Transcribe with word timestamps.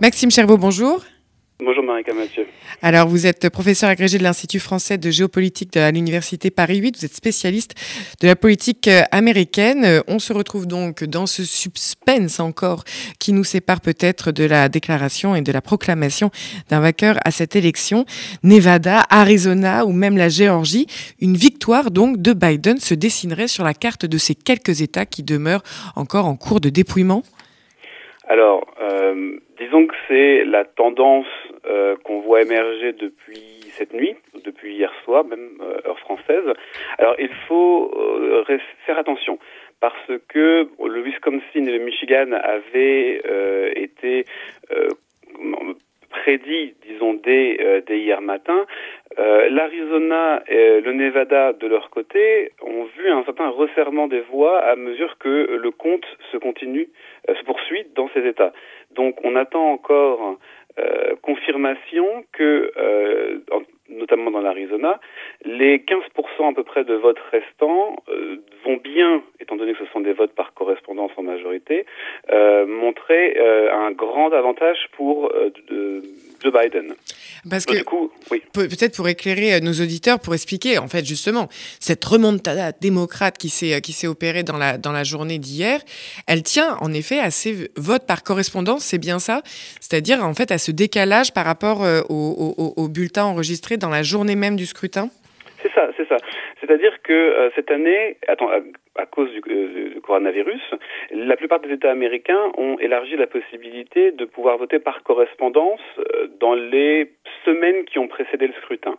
Maxime 0.00 0.30
Chervaux, 0.30 0.56
bonjour. 0.56 1.04
Bonjour 1.62 1.84
Marika 1.84 2.14
Mathieu. 2.14 2.46
Alors 2.80 3.06
vous 3.06 3.26
êtes 3.26 3.50
professeur 3.50 3.90
agrégé 3.90 4.16
de 4.16 4.22
l'Institut 4.22 4.58
français 4.58 4.96
de 4.96 5.10
géopolitique 5.10 5.76
à 5.76 5.90
l'Université 5.90 6.50
Paris 6.50 6.78
8, 6.78 6.96
vous 6.96 7.04
êtes 7.04 7.14
spécialiste 7.14 7.74
de 8.22 8.26
la 8.26 8.34
politique 8.34 8.88
euh, 8.88 9.02
américaine. 9.10 9.84
Euh, 9.84 10.00
on 10.08 10.18
se 10.18 10.32
retrouve 10.32 10.66
donc 10.66 11.04
dans 11.04 11.26
ce 11.26 11.44
suspense 11.44 12.40
encore 12.40 12.84
qui 13.18 13.34
nous 13.34 13.44
sépare 13.44 13.82
peut-être 13.82 14.32
de 14.32 14.44
la 14.44 14.70
déclaration 14.70 15.36
et 15.36 15.42
de 15.42 15.52
la 15.52 15.60
proclamation 15.60 16.30
d'un 16.70 16.80
vainqueur 16.80 17.18
à 17.26 17.30
cette 17.30 17.54
élection. 17.54 18.06
Nevada, 18.42 19.04
Arizona 19.10 19.84
ou 19.84 19.92
même 19.92 20.16
la 20.16 20.30
Géorgie, 20.30 20.86
une 21.20 21.36
victoire 21.36 21.90
donc 21.90 22.22
de 22.22 22.32
Biden 22.32 22.80
se 22.80 22.94
dessinerait 22.94 23.48
sur 23.48 23.64
la 23.64 23.74
carte 23.74 24.06
de 24.06 24.16
ces 24.16 24.34
quelques 24.34 24.80
États 24.80 25.04
qui 25.04 25.22
demeurent 25.22 25.62
encore 25.94 26.24
en 26.24 26.36
cours 26.36 26.62
de 26.62 26.70
dépouillement 26.70 27.22
Alors, 28.30 28.64
euh, 28.80 29.38
disons 29.58 29.88
que 29.88 29.94
c'est 30.06 30.44
la 30.44 30.64
tendance 30.64 31.26
euh, 31.66 31.96
qu'on 32.04 32.20
voit 32.20 32.42
émerger 32.42 32.92
depuis 32.92 33.42
cette 33.72 33.92
nuit, 33.92 34.14
depuis 34.44 34.76
hier 34.76 34.92
soir, 35.04 35.24
même 35.24 35.58
euh, 35.60 35.80
heure 35.84 35.98
française. 35.98 36.44
Alors 36.98 37.16
il 37.18 37.34
faut 37.48 37.90
faire 38.86 38.98
attention 38.98 39.40
parce 39.80 40.12
que 40.28 40.68
le 40.78 41.00
Wisconsin 41.00 41.42
et 41.54 41.76
le 41.76 41.80
Michigan 41.80 42.30
avaient 42.30 43.20
été 43.74 44.26
prédits, 46.08 46.74
disons, 46.86 47.14
dès, 47.14 47.82
dès 47.84 47.98
hier 47.98 48.20
matin. 48.20 48.64
L'Arizona 49.50 50.42
et 50.48 50.80
le 50.80 50.92
Nevada, 50.92 51.52
de 51.52 51.66
leur 51.66 51.90
côté, 51.90 52.52
ont 52.62 52.84
vu 52.96 53.10
un 53.10 53.22
certain 53.24 53.48
resserrement 53.48 54.08
des 54.08 54.20
voix 54.20 54.60
à 54.60 54.76
mesure 54.76 55.18
que 55.18 55.58
le 55.60 55.70
compte 55.70 56.06
se 56.32 56.38
continue, 56.38 56.88
se 57.28 57.44
poursuit 57.44 57.86
dans 57.94 58.08
ces 58.14 58.26
États. 58.26 58.52
Donc 58.92 59.16
on 59.24 59.36
attend 59.36 59.70
encore 59.72 60.38
euh, 60.78 61.16
confirmation 61.22 62.24
que, 62.32 62.72
euh, 62.76 63.40
notamment 63.88 64.30
dans 64.30 64.40
l'Arizona, 64.40 65.00
les 65.44 65.78
15% 65.78 66.50
à 66.50 66.54
peu 66.54 66.62
près 66.62 66.84
de 66.84 66.94
votes 66.94 67.18
restants 67.32 67.96
euh, 68.08 68.36
vont 68.70 68.80
bien, 68.82 69.22
étant 69.40 69.56
donné 69.56 69.72
que 69.72 69.78
ce 69.84 69.92
sont 69.92 70.00
des 70.00 70.12
votes 70.12 70.34
par 70.34 70.54
correspondance 70.54 71.10
en 71.16 71.22
majorité, 71.22 71.86
montrer 72.66 73.38
un 73.72 73.90
grand 73.92 74.32
avantage 74.32 74.78
pour 74.96 75.32
de, 75.68 76.02
Joe 76.42 76.52
Biden. 76.52 76.94
Parce 77.48 77.66
que, 77.66 77.74
peut-être 78.52 78.96
pour 78.96 79.08
éclairer 79.08 79.54
euh, 79.54 79.60
nos 79.60 79.72
auditeurs, 79.72 80.18
pour 80.20 80.34
expliquer, 80.34 80.78
en 80.78 80.88
fait, 80.88 81.04
justement, 81.04 81.48
cette 81.78 82.04
remontada 82.04 82.72
démocrate 82.72 83.38
qui 83.38 83.48
s'est, 83.48 83.74
euh, 83.74 83.80
qui 83.80 83.92
s'est 83.92 84.06
opérée 84.06 84.42
dans 84.42 84.56
la, 84.56 84.78
dans 84.78 84.92
la 84.92 85.04
journée 85.04 85.38
d'hier, 85.38 85.80
elle 86.26 86.42
tient, 86.42 86.76
en 86.80 86.92
effet, 86.92 87.18
à 87.18 87.30
ces 87.30 87.70
votes 87.76 88.06
par 88.06 88.22
correspondance, 88.22 88.84
c'est 88.84 88.98
bien 88.98 89.18
ça? 89.18 89.42
C'est-à-dire, 89.80 90.24
en 90.24 90.34
fait, 90.34 90.50
à 90.50 90.58
ce 90.58 90.70
décalage 90.70 91.32
par 91.32 91.44
rapport 91.44 91.84
euh, 91.84 92.00
aux 92.08 92.88
bulletins 92.88 93.24
enregistrés 93.24 93.76
dans 93.76 93.90
la 93.90 94.02
journée 94.02 94.36
même 94.36 94.56
du 94.56 94.66
scrutin? 94.66 95.10
C'est 95.62 95.72
ça, 95.72 95.90
c'est 95.96 96.08
ça. 96.08 96.16
C'est-à-dire 96.60 97.02
que 97.02 97.50
cette 97.54 97.70
année, 97.70 98.16
à 98.96 99.06
cause 99.06 99.30
du, 99.30 99.40
euh, 99.48 99.90
du, 99.94 100.00
coronavirus, 100.00 100.62
la 101.10 101.36
plupart 101.36 101.60
des 101.60 101.72
États 101.72 101.90
américains 101.90 102.52
ont 102.56 102.78
élargi 102.78 103.16
la 103.16 103.26
possibilité 103.26 104.12
de 104.12 104.24
pouvoir 104.24 104.58
voter 104.58 104.78
par 104.78 105.02
correspondance 105.02 105.80
euh, 105.98 106.28
dans 106.40 106.54
les 106.54 107.10
semaines 107.44 107.84
qui 107.84 107.98
ont 107.98 108.08
précédé 108.08 108.46
le 108.46 108.52
scrutin. 108.54 108.96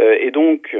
Euh, 0.00 0.16
et 0.20 0.30
donc, 0.30 0.76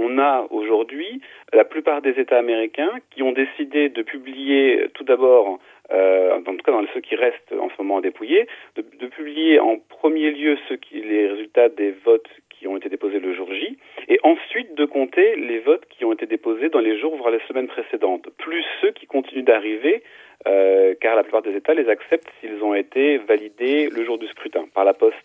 on 0.00 0.18
a 0.18 0.46
aujourd'hui 0.50 1.20
la 1.52 1.64
plupart 1.64 2.02
des 2.02 2.18
États 2.18 2.38
américains 2.38 2.92
qui 3.10 3.22
ont 3.22 3.32
décidé 3.32 3.88
de 3.88 4.02
publier 4.02 4.88
tout 4.94 5.04
d'abord 5.04 5.58
euh, 5.90 6.36
en 6.36 6.42
tout 6.42 6.62
cas 6.64 6.72
dans 6.72 6.84
ceux 6.92 7.00
qui 7.00 7.16
restent 7.16 7.52
en 7.58 7.70
ce 7.70 7.74
moment 7.78 8.00
dépouillés, 8.00 8.46
de, 8.76 8.84
de 9.00 9.06
publier 9.06 9.58
en 9.58 9.78
premier 9.88 10.30
lieu 10.30 10.58
les 10.92 11.28
résultats 11.28 11.70
des 11.70 11.92
votes 12.04 12.28
qui 12.58 12.66
ont 12.66 12.76
été 12.76 12.88
déposés 12.88 13.20
le 13.20 13.34
jour 13.34 13.52
J, 13.52 13.78
et 14.08 14.18
ensuite 14.22 14.74
de 14.74 14.84
compter 14.84 15.36
les 15.36 15.60
votes 15.60 15.86
qui 15.88 16.04
ont 16.04 16.12
été 16.12 16.26
déposés 16.26 16.68
dans 16.68 16.80
les 16.80 16.98
jours, 16.98 17.16
voire 17.16 17.30
les 17.30 17.40
semaines 17.48 17.68
précédentes, 17.68 18.28
plus 18.38 18.64
ceux 18.80 18.90
qui 18.90 19.06
continuent 19.06 19.44
d'arriver, 19.44 20.02
euh, 20.46 20.94
car 21.00 21.16
la 21.16 21.22
plupart 21.22 21.42
des 21.42 21.54
États 21.54 21.74
les 21.74 21.88
acceptent 21.88 22.30
s'ils 22.40 22.62
ont 22.62 22.74
été 22.74 23.18
validés 23.18 23.88
le 23.90 24.04
jour 24.04 24.18
du 24.18 24.26
scrutin 24.28 24.66
par 24.72 24.84
la 24.84 24.94
poste 24.94 25.16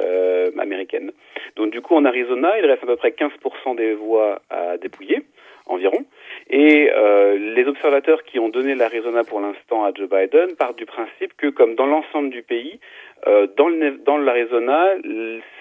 euh, 0.00 0.50
américaine. 0.58 1.12
Donc 1.56 1.70
du 1.70 1.80
coup, 1.80 1.94
en 1.94 2.04
Arizona, 2.04 2.58
il 2.58 2.66
reste 2.66 2.82
à 2.82 2.86
peu 2.86 2.96
près 2.96 3.10
15% 3.10 3.76
des 3.76 3.94
voix 3.94 4.40
à 4.50 4.76
dépouiller 4.78 5.22
environ. 5.70 6.04
Et 6.50 6.90
euh, 6.92 7.36
les 7.54 7.64
observateurs 7.66 8.24
qui 8.24 8.38
ont 8.38 8.48
donné 8.48 8.74
l'Arizona 8.74 9.24
pour 9.24 9.40
l'instant 9.40 9.84
à 9.84 9.92
Joe 9.94 10.08
Biden 10.08 10.56
partent 10.56 10.78
du 10.78 10.86
principe 10.86 11.36
que, 11.36 11.46
comme 11.46 11.74
dans 11.74 11.86
l'ensemble 11.86 12.30
du 12.30 12.42
pays, 12.42 12.80
euh, 13.26 13.46
dans 13.56 14.16
l'Arizona, 14.18 14.94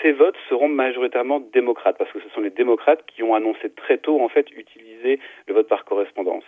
ces 0.01 0.11
votes 0.11 0.37
seront 0.47 0.69
majoritairement 0.69 1.39
démocrates, 1.39 1.97
parce 1.97 2.11
que 2.11 2.19
ce 2.19 2.29
sont 2.29 2.41
les 2.41 2.49
démocrates 2.49 3.03
qui 3.07 3.23
ont 3.23 3.35
annoncé 3.35 3.69
très 3.69 3.97
tôt, 3.97 4.21
en 4.21 4.29
fait, 4.29 4.47
utiliser 4.51 5.19
le 5.47 5.53
vote 5.53 5.67
par 5.67 5.85
correspondance. 5.85 6.45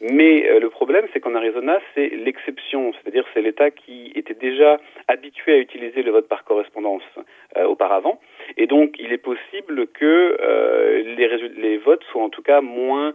Mais 0.00 0.48
euh, 0.48 0.60
le 0.60 0.70
problème, 0.70 1.06
c'est 1.12 1.20
qu'en 1.20 1.34
Arizona, 1.34 1.78
c'est 1.94 2.08
l'exception, 2.08 2.92
c'est-à-dire 2.92 3.24
c'est 3.32 3.42
l'État 3.42 3.70
qui 3.70 4.12
était 4.14 4.34
déjà 4.34 4.78
habitué 5.08 5.52
à 5.54 5.58
utiliser 5.58 6.02
le 6.02 6.10
vote 6.10 6.28
par 6.28 6.44
correspondance 6.44 7.02
euh, 7.56 7.64
auparavant, 7.64 8.20
et 8.56 8.66
donc 8.66 8.96
il 8.98 9.12
est 9.12 9.18
possible 9.18 9.86
que 9.88 10.36
les, 11.16 11.50
les 11.56 11.78
votes 11.78 12.02
soient 12.10 12.22
en 12.22 12.28
tout 12.28 12.42
cas 12.42 12.60
moins 12.60 13.12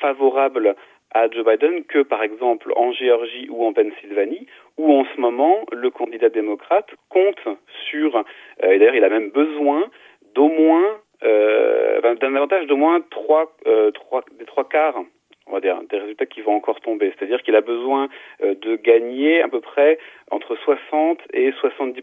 favorables 0.00 0.76
à 1.12 1.28
Joe 1.30 1.44
Biden 1.44 1.84
que 1.84 2.02
par 2.02 2.22
exemple 2.22 2.72
en 2.76 2.92
Géorgie 2.92 3.48
ou 3.50 3.64
en 3.64 3.72
Pennsylvanie, 3.72 4.46
où 4.76 4.92
en 4.92 5.04
ce 5.04 5.20
moment 5.20 5.64
le 5.72 5.90
candidat 5.90 6.28
démocrate 6.28 6.90
compte 7.08 7.48
sur, 7.88 8.16
euh, 8.16 8.70
et 8.70 8.78
d'ailleurs 8.78 8.96
il 8.96 9.04
a 9.04 9.08
même 9.08 9.30
besoin 9.30 9.90
d'au 10.34 10.48
moins, 10.48 10.98
euh, 11.24 12.14
d'un 12.16 12.34
avantage 12.34 12.66
d'au 12.66 12.76
moins 12.76 13.00
trois, 13.10 13.56
euh, 13.66 13.90
trois, 13.90 14.22
des 14.38 14.44
trois 14.44 14.68
quarts 14.68 15.02
on 15.48 15.52
va 15.52 15.60
dire, 15.60 15.80
des 15.88 15.98
résultats 15.98 16.26
qui 16.26 16.42
vont 16.42 16.54
encore 16.54 16.80
tomber. 16.80 17.12
C'est-à-dire 17.16 17.42
qu'il 17.42 17.56
a 17.56 17.60
besoin 17.60 18.08
euh, 18.42 18.54
de 18.54 18.76
gagner 18.76 19.42
à 19.42 19.48
peu 19.48 19.60
près 19.60 19.98
entre 20.30 20.56
60 20.56 21.20
et 21.32 21.52
70 21.52 22.02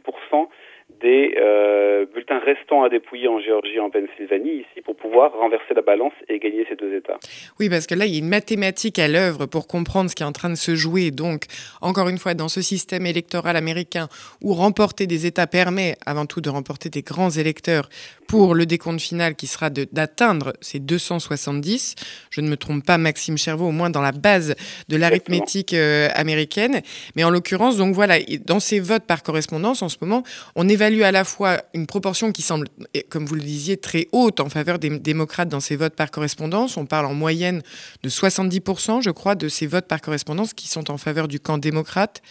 des 1.01 1.35
euh, 1.37 2.05
bulletins 2.13 2.39
restants 2.39 2.83
à 2.83 2.89
dépouiller 2.89 3.27
en 3.27 3.39
Géorgie 3.39 3.75
et 3.75 3.79
en 3.79 3.89
Pennsylvanie 3.89 4.59
ici 4.61 4.81
pour 4.83 4.95
pouvoir 4.95 5.33
renverser 5.33 5.73
la 5.75 5.81
balance 5.81 6.13
et 6.29 6.39
gagner 6.39 6.65
ces 6.69 6.75
deux 6.75 6.95
États. 6.95 7.17
Oui, 7.59 7.69
parce 7.69 7.87
que 7.87 7.95
là, 7.95 8.05
il 8.05 8.13
y 8.13 8.15
a 8.15 8.19
une 8.19 8.29
mathématique 8.29 8.99
à 8.99 9.07
l'œuvre 9.07 9.45
pour 9.45 9.67
comprendre 9.67 10.09
ce 10.09 10.15
qui 10.15 10.23
est 10.23 10.25
en 10.25 10.31
train 10.31 10.49
de 10.49 10.55
se 10.55 10.75
jouer. 10.75 11.11
Donc, 11.11 11.45
encore 11.81 12.07
une 12.07 12.17
fois, 12.17 12.33
dans 12.33 12.49
ce 12.49 12.61
système 12.61 13.05
électoral 13.05 13.55
américain 13.55 14.07
où 14.41 14.53
remporter 14.53 15.07
des 15.07 15.25
États 15.25 15.47
permet 15.47 15.95
avant 16.05 16.25
tout 16.25 16.41
de 16.41 16.49
remporter 16.49 16.89
des 16.89 17.01
grands 17.01 17.31
électeurs 17.31 17.89
pour 18.27 18.55
le 18.55 18.65
décompte 18.65 19.01
final 19.01 19.35
qui 19.35 19.47
sera 19.47 19.69
d'atteindre 19.69 20.53
ces 20.61 20.79
270. 20.79 21.95
Je 22.29 22.41
ne 22.41 22.49
me 22.49 22.57
trompe 22.57 22.85
pas, 22.85 22.97
Maxime 22.97 23.37
Chervaux, 23.37 23.67
au 23.67 23.71
moins 23.71 23.89
dans 23.89 24.01
la 24.01 24.11
base 24.11 24.55
de 24.89 24.97
l'arithmétique 24.97 25.73
euh, 25.73 26.09
américaine. 26.15 26.81
Mais 27.15 27.23
en 27.23 27.29
l'occurrence, 27.29 27.77
donc 27.77 27.93
voilà, 27.93 28.15
dans 28.45 28.59
ces 28.59 28.79
votes 28.79 29.05
par 29.05 29.23
correspondance, 29.23 29.81
en 29.81 29.89
ce 29.89 29.97
moment, 30.01 30.23
on 30.55 30.67
évalue 30.75 31.01
à 31.01 31.11
la 31.11 31.23
fois 31.23 31.57
une 31.73 31.87
proportion 31.87 32.31
qui 32.31 32.41
semble, 32.41 32.67
comme 33.09 33.25
vous 33.25 33.35
le 33.35 33.41
disiez, 33.41 33.77
très 33.77 34.05
haute 34.11 34.39
en 34.39 34.49
faveur 34.49 34.77
des 34.77 34.89
démocrates 34.99 35.49
dans 35.49 35.59
ces 35.59 35.75
votes 35.75 35.95
par 35.95 36.11
correspondance. 36.11 36.77
On 36.77 36.85
parle 36.85 37.07
en 37.07 37.13
moyenne 37.13 37.61
de 38.03 38.09
70%, 38.09 39.01
je 39.01 39.09
crois, 39.09 39.35
de 39.35 39.47
ces 39.47 39.67
votes 39.67 39.87
par 39.87 40.01
correspondance 40.01 40.53
qui 40.53 40.67
sont 40.67 40.91
en 40.91 40.97
faveur 40.97 41.27
du 41.27 41.39
camp 41.39 41.57
démocrate 41.57 42.21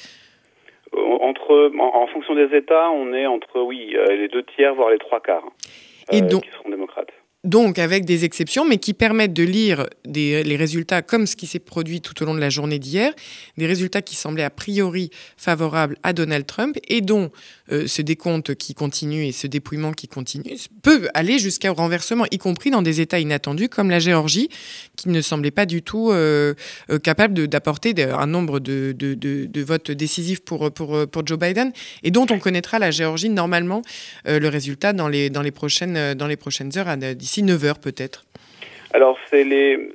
entre, 1.21 1.73
en, 1.79 2.07
fonction 2.09 2.35
des 2.35 2.57
États, 2.57 2.91
on 2.91 3.13
est 3.13 3.27
entre, 3.27 3.61
oui, 3.61 3.95
euh, 3.97 4.15
les 4.15 4.29
deux 4.29 4.45
tiers, 4.55 4.75
voire 4.75 4.91
les 4.91 4.99
trois 4.99 5.21
quarts, 5.21 5.45
Et 6.13 6.23
euh, 6.23 6.27
donc, 6.27 6.45
qui 6.45 6.51
seront 6.51 6.71
démocrates 6.71 7.11
donc 7.45 7.79
avec 7.79 8.07
des 8.07 8.25
exceptions, 8.25 8.65
mais 8.65 8.79
qui 8.79 8.95
permettent 8.95 9.35
de 9.35 9.43
lire 9.43 9.85
les 10.07 10.57
résultats 10.57 11.03
comme 11.03 11.27
ce 11.27 11.37
qui 11.37 11.47
s'est 11.47 11.59
produit 11.59 12.01
tout 12.01 12.21
au 12.23 12.27
long 12.27 12.35
de 12.35 12.41
la 12.41 12.49
journée 12.49 12.79
d'hier, 12.79 13.13
des 13.59 13.67
résultats 13.67 14.01
qui 14.01 14.17
semblaient 14.17 14.45
a 14.45 14.51
priori 14.51 15.11
favorables 15.37 15.97
à 16.03 16.15
Donald 16.15 16.47
Trump 16.47 16.79
et 16.89 17.03
dont 17.03 17.31
euh, 17.73 17.87
ce 17.87 18.03
décompte 18.03 18.55
qui 18.55 18.75
continue 18.75 19.25
et 19.25 19.33
ce 19.33 19.47
dépouillement 19.47 19.93
qui 19.93 20.07
continue 20.07 20.57
peut 20.83 21.09
aller 21.15 21.39
jusqu'au 21.39 21.73
renversement, 21.73 22.27
y 22.31 22.37
compris 22.37 22.71
dans 22.71 22.83
des 22.83 23.01
États 23.01 23.21
inattendus 23.21 23.71
comme 23.71 23.89
la 23.89 24.01
Géorgie, 24.01 24.51
qui 24.97 25.09
ne 25.09 25.23
semblait 25.23 25.51
pas 25.51 25.65
du 25.65 25.83
tout 25.83 26.11
euh, 26.11 26.55
euh, 26.91 26.99
capable 26.99 27.49
d'apporter 27.49 27.95
un 28.03 28.27
nombre 28.27 28.61
de, 28.61 29.65
votes 29.65 29.91
décisifs 29.91 30.45
pour, 30.45 30.71
Joe 31.27 31.39
Biden, 31.39 31.73
et 32.03 32.11
dont 32.11 32.27
on 32.31 32.39
connaîtra 32.39 32.79
la 32.79 32.91
Géorgie 32.91 33.31
normalement 33.31 33.83
le 34.27 34.49
résultat 34.49 34.93
dans 34.93 35.09
les, 35.09 35.31
dans 35.31 35.43
les, 35.43 35.51
prochaines, 35.51 36.15
dans 36.15 36.27
les 36.27 36.37
prochaines 36.37 36.77
heures, 36.77 36.97
d'ici 36.97 37.43
9 37.43 37.65
heures 37.65 37.79
peut-être. 37.79 38.25
Alors 38.93 39.17
c'est 39.31 39.45
les 39.45 39.94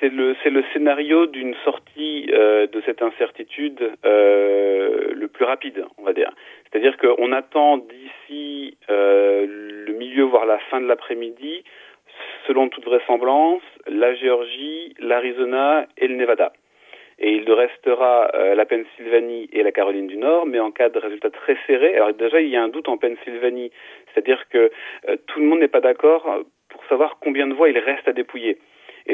c'est 0.00 0.08
le, 0.08 0.64
scénario 0.72 1.26
d'une 1.26 1.54
sortie 1.64 2.30
euh, 2.32 2.66
de 2.66 2.80
cette 2.86 3.02
incertitude 3.02 3.92
euh, 4.04 5.12
le 5.14 5.28
plus 5.28 5.44
rapide, 5.44 5.84
on 5.98 6.02
va 6.02 6.12
dire. 6.12 6.30
C'est-à-dire 6.64 6.96
qu'on 6.96 7.32
attend 7.32 7.76
d'ici 7.78 8.76
euh, 8.88 9.46
le 9.86 9.92
milieu, 9.92 10.24
voire 10.24 10.46
la 10.46 10.58
fin 10.70 10.80
de 10.80 10.86
l'après-midi, 10.86 11.64
selon 12.46 12.68
toute 12.68 12.84
vraisemblance, 12.84 13.62
la 13.86 14.14
Géorgie, 14.14 14.94
l'Arizona 14.98 15.86
et 15.98 16.08
le 16.08 16.16
Nevada. 16.16 16.52
et 17.18 17.32
il 17.32 17.50
restera 17.52 18.30
la 18.54 18.64
Pennsylvanie 18.64 19.48
et 19.52 19.62
la 19.62 19.72
Caroline 19.72 20.06
du 20.06 20.16
Nord, 20.16 20.46
mais 20.46 20.58
en 20.58 20.70
cas 20.70 20.88
de 20.88 20.98
résultat 20.98 21.30
très 21.30 21.56
serré. 21.66 21.94
Alors 21.94 22.12
déjà, 22.14 22.40
il 22.40 22.48
y 22.48 22.56
a 22.56 22.62
un 22.62 22.68
doute 22.68 22.88
en 22.88 22.96
Pennsylvanie, 22.96 23.70
c'est-à-dire 24.06 24.48
que 24.48 24.70
tout 25.26 25.40
le 25.40 25.46
monde 25.46 25.60
n'est 25.60 25.68
pas 25.68 25.82
d'accord 25.82 26.26
pour 26.70 26.84
savoir 26.86 27.18
combien 27.20 27.46
de 27.46 27.54
voix 27.54 27.68
il 27.68 27.78
reste 27.78 28.08
à 28.08 28.12
dépouiller. 28.12 28.58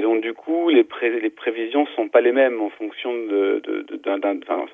Et 0.07 0.09
donc 0.09 0.21
du 0.21 0.35
coup, 0.35 0.69
les, 0.69 0.85
pré 0.85 1.11
les 1.11 1.31
prévisions 1.31 1.85
sont 1.97 2.09
pas 2.09 2.21
les 2.21 2.31
mêmes 2.31 2.63
en 2.63 2.71
fonction 2.71 3.13
de, 3.13 3.61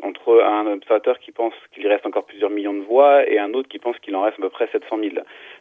entre 0.03 0.43
un 0.43 0.67
observateur 0.67 1.19
qui 1.21 1.33
pense 1.33 1.55
qu'il 1.73 1.87
reste 1.89 2.05
encore 2.05 2.27
plusieurs 2.27 2.51
millions 2.51 2.75
de 2.75 2.83
voix 2.83 3.27
et 3.27 3.39
un 3.39 3.55
autre 3.55 3.69
qui 3.71 3.79
pense 3.79 3.99
qu'il 4.01 4.15
en 4.15 4.21
reste 4.21 4.39
à 4.39 4.43
peu 4.43 4.51
près 4.51 4.69
700 4.71 4.99
000. 4.99 5.15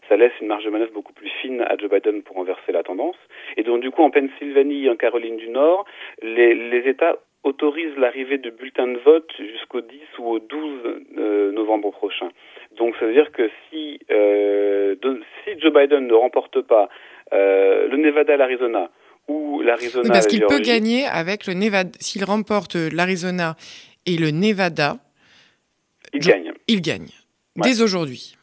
Ça 0.09 0.17
laisse 0.17 0.33
une 0.41 0.47
marge 0.47 0.65
de 0.65 0.69
manœuvre 0.69 0.91
beaucoup 0.91 1.13
plus 1.13 1.29
fine 1.41 1.61
à 1.61 1.77
Joe 1.77 1.89
Biden 1.89 2.21
pour 2.21 2.35
renverser 2.35 2.73
la 2.73 2.83
tendance. 2.83 3.15
Et 3.55 3.63
donc 3.63 3.79
du 3.79 3.91
coup, 3.91 4.01
en 4.03 4.09
Pennsylvanie 4.09 4.87
et 4.87 4.89
en 4.89 4.97
Caroline 4.97 5.37
du 5.37 5.47
Nord, 5.47 5.85
les, 6.21 6.83
États 6.85 7.19
autorisent 7.45 7.97
l'arrivée 7.97 8.39
de 8.39 8.49
bulletins 8.49 8.87
de 8.87 8.97
vote 8.97 9.31
jusqu'au 9.37 9.79
10 9.79 10.01
ou 10.19 10.31
au 10.31 10.39
12 10.39 10.81
euh, 11.17 11.51
novembre 11.53 11.91
prochain. 11.91 12.27
Donc 12.75 12.95
ça 12.97 13.05
veut 13.05 13.13
dire 13.13 13.31
que 13.31 13.49
si, 13.69 13.99
euh, 14.11 14.95
Joe 15.59 15.73
Biden 15.73 16.07
ne 16.07 16.13
remporte 16.13 16.59
pas 16.61 16.89
euh, 17.31 17.87
le 17.87 17.95
Nevada, 17.97 18.35
l'Arizona, 18.35 18.89
ou 19.27 19.61
l'Arizona. 19.61 20.09
parce 20.09 20.27
qu'il 20.27 20.45
peut 20.45 20.59
gagner 20.59 21.05
avec 21.05 21.47
le 21.47 21.53
Nevada. 21.53 21.91
S'il 21.99 22.23
remporte 22.23 22.75
l'Arizona 22.75 23.55
et 24.05 24.17
le 24.17 24.31
Nevada, 24.31 24.97
il 26.13 26.19
gagne. 26.19 26.51
Il 26.67 26.81
gagne. 26.81 27.09
Dès 27.55 27.81
aujourd'hui. 27.81 28.35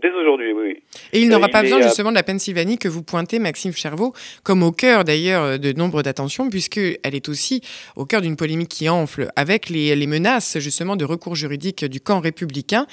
Dès 0.00 0.10
aujourd'hui, 0.10 0.52
oui. 0.52 0.82
Et 1.12 1.20
il 1.20 1.28
n'aura 1.28 1.48
pas 1.48 1.62
besoin 1.62 1.82
justement 1.82 2.10
de 2.10 2.14
la 2.14 2.22
Pennsylvanie 2.22 2.78
que 2.78 2.88
vous 2.88 3.02
pointez, 3.02 3.38
Maxime 3.38 3.72
Chervaux, 3.72 4.12
comme 4.42 4.62
au 4.62 4.72
cœur 4.72 5.04
d'ailleurs 5.04 5.58
de 5.58 5.72
nombre 5.72 6.02
d'attentions, 6.02 6.50
puisqu'elle 6.50 7.14
est 7.14 7.28
aussi 7.28 7.62
au 7.96 8.04
cœur 8.04 8.20
d'une 8.20 8.36
polémique 8.36 8.68
qui 8.68 8.88
enfle 8.88 9.30
avec 9.36 9.68
les, 9.68 9.94
les, 9.94 10.06
menaces 10.06 10.58
justement 10.58 10.96
de 10.96 11.04
recours 11.04 11.34
juridiques 11.34 11.84
du 11.84 12.00
camp 12.00 12.20
républicain. 12.20 12.86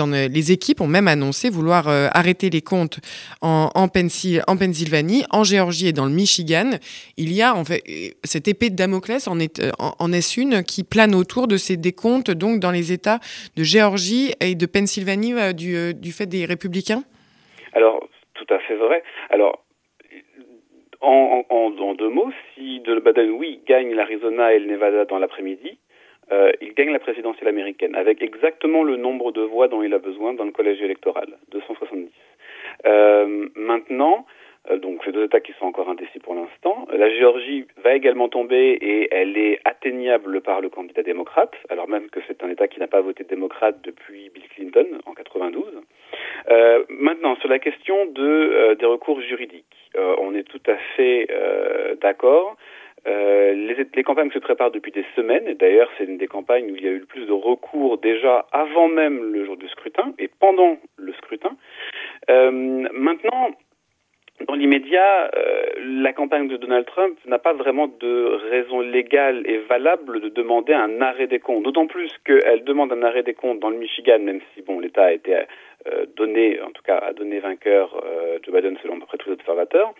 En, 0.00 0.06
les 0.06 0.52
équipes 0.52 0.80
ont 0.80 0.86
même 0.86 1.08
annoncé 1.08 1.50
vouloir 1.50 1.88
euh, 1.88 2.08
arrêter 2.12 2.50
les 2.50 2.62
comptes 2.62 3.00
en, 3.40 3.70
en, 3.74 3.84
en, 3.84 4.56
Pennsylvanie, 4.56 5.24
en 5.30 5.44
Géorgie 5.44 5.88
et 5.88 5.92
dans 5.92 6.04
le 6.04 6.12
Michigan. 6.12 6.70
Il 7.16 7.32
y 7.32 7.42
a 7.42 7.54
en 7.54 7.64
fait 7.64 7.82
cette 8.24 8.48
épée 8.48 8.70
de 8.70 8.76
Damoclès 8.76 9.26
en 9.28 9.38
est, 9.38 9.62
en, 9.78 9.94
en 9.98 10.12
est 10.12 10.36
une 10.36 10.62
qui 10.62 10.84
plane 10.84 11.14
autour 11.14 11.48
de 11.48 11.56
ces 11.56 11.76
décomptes 11.76 12.30
donc 12.30 12.60
dans 12.60 12.70
les 12.70 12.92
États 12.92 13.20
de 13.56 13.62
Géorgie 13.62 14.32
et 14.40 14.54
de 14.54 14.66
Pennsylvanie 14.66 15.34
euh, 15.34 15.52
du, 15.52 15.76
euh, 15.76 15.92
du 15.92 16.12
fait 16.12 16.26
des 16.26 16.44
républicains? 16.44 17.04
Alors, 17.72 18.08
tout 18.34 18.46
à 18.50 18.58
fait 18.60 18.76
vrai. 18.76 19.02
Alors, 19.30 19.64
en, 21.00 21.44
en, 21.48 21.94
deux 21.94 22.08
mots, 22.08 22.30
si 22.54 22.80
de 22.80 22.98
Biden, 23.00 23.30
oui, 23.30 23.60
gagne 23.66 23.94
l'Arizona 23.94 24.52
et 24.52 24.58
le 24.58 24.66
Nevada 24.66 25.04
dans 25.04 25.18
l'après-midi, 25.18 25.78
euh, 26.30 26.52
il 26.60 26.74
gagne 26.74 26.92
la 26.92 26.98
présidentielle 26.98 27.48
américaine 27.48 27.94
avec 27.94 28.20
exactement 28.20 28.82
le 28.82 28.96
nombre 28.96 29.32
de 29.32 29.40
voix 29.40 29.68
dont 29.68 29.82
il 29.82 29.94
a 29.94 29.98
besoin 29.98 30.34
dans 30.34 30.44
le 30.44 30.52
collège 30.52 30.82
électoral, 30.82 31.38
270. 31.52 32.10
Euh, 32.86 33.48
maintenant, 33.56 34.26
donc 34.76 35.02
ces 35.04 35.12
deux 35.12 35.24
États 35.24 35.40
qui 35.40 35.52
sont 35.58 35.66
encore 35.66 35.88
indécis 35.88 36.18
pour 36.18 36.34
l'instant. 36.34 36.86
La 36.92 37.10
Géorgie 37.10 37.66
va 37.82 37.94
également 37.94 38.28
tomber 38.28 38.78
et 38.80 39.08
elle 39.10 39.36
est 39.36 39.60
atteignable 39.64 40.40
par 40.40 40.60
le 40.60 40.68
candidat 40.68 41.02
démocrate, 41.02 41.54
alors 41.68 41.88
même 41.88 42.10
que 42.10 42.20
c'est 42.26 42.42
un 42.42 42.50
État 42.50 42.68
qui 42.68 42.80
n'a 42.80 42.86
pas 42.86 43.00
voté 43.00 43.24
démocrate 43.24 43.76
depuis 43.82 44.30
Bill 44.34 44.48
Clinton 44.48 44.86
en 45.06 45.14
92. 45.14 45.64
Euh, 46.50 46.84
maintenant, 46.88 47.36
sur 47.36 47.48
la 47.48 47.58
question 47.58 48.06
de, 48.06 48.22
euh, 48.22 48.74
des 48.74 48.86
recours 48.86 49.20
juridiques, 49.20 49.64
euh, 49.96 50.14
on 50.18 50.34
est 50.34 50.44
tout 50.44 50.62
à 50.66 50.76
fait 50.96 51.26
euh, 51.30 51.94
d'accord. 51.96 52.56
Les, 53.06 53.74
les, 53.94 54.02
campagnes 54.02 54.30
se 54.32 54.38
préparent 54.38 54.70
depuis 54.70 54.92
des 54.92 55.04
semaines, 55.16 55.48
et 55.48 55.54
d'ailleurs 55.54 55.88
c'est 55.96 56.04
une 56.04 56.18
des 56.18 56.26
campagnes 56.26 56.70
où 56.70 56.76
il 56.76 56.84
y 56.84 56.88
a 56.88 56.90
eu 56.90 56.98
le 56.98 57.06
plus 57.06 57.24
de 57.24 57.32
recours 57.32 57.96
déjà 57.96 58.44
avant 58.52 58.88
même 58.88 59.32
le 59.32 59.46
jour 59.46 59.56
du 59.56 59.66
scrutin 59.68 60.12
et 60.18 60.28
pendant 60.28 60.76
le 60.98 61.12
scrutin. 61.14 61.56
maintenant, 62.28 63.50
dans 64.46 64.54
l'immédiat, 64.54 65.30
euh, 65.36 65.62
la 65.82 66.12
campagne 66.12 66.48
de 66.48 66.56
Donald 66.56 66.86
Trump 66.86 67.18
n'a 67.26 67.38
pas 67.38 67.52
vraiment 67.52 67.88
de 67.88 68.38
raison 68.50 68.80
légale 68.80 69.42
et 69.46 69.58
valable 69.58 70.20
de 70.20 70.28
demander 70.28 70.72
un 70.72 71.00
arrêt 71.00 71.26
des 71.26 71.40
comptes. 71.40 71.64
D'autant 71.64 71.86
plus 71.86 72.10
qu'elle 72.24 72.62
demande 72.64 72.92
un 72.92 73.02
arrêt 73.02 73.24
des 73.24 73.34
comptes 73.34 73.58
dans 73.58 73.70
le 73.70 73.78
Michigan, 73.78 74.20
même 74.20 74.40
si 74.54 74.62
bon 74.62 74.78
l'État 74.78 75.06
a 75.06 75.12
été 75.12 75.34
euh, 75.86 76.06
donné, 76.16 76.60
en 76.60 76.70
tout 76.70 76.82
cas 76.82 76.98
a 76.98 77.12
donné 77.12 77.38
vainqueur 77.38 78.02
euh, 78.04 78.38
Joe 78.44 78.54
Biden 78.54 78.76
selon 78.82 78.96
à 78.96 79.00
peu 79.00 79.06
près 79.06 79.18
tous 79.18 79.28
les 79.28 79.34
observateurs, 79.34 79.92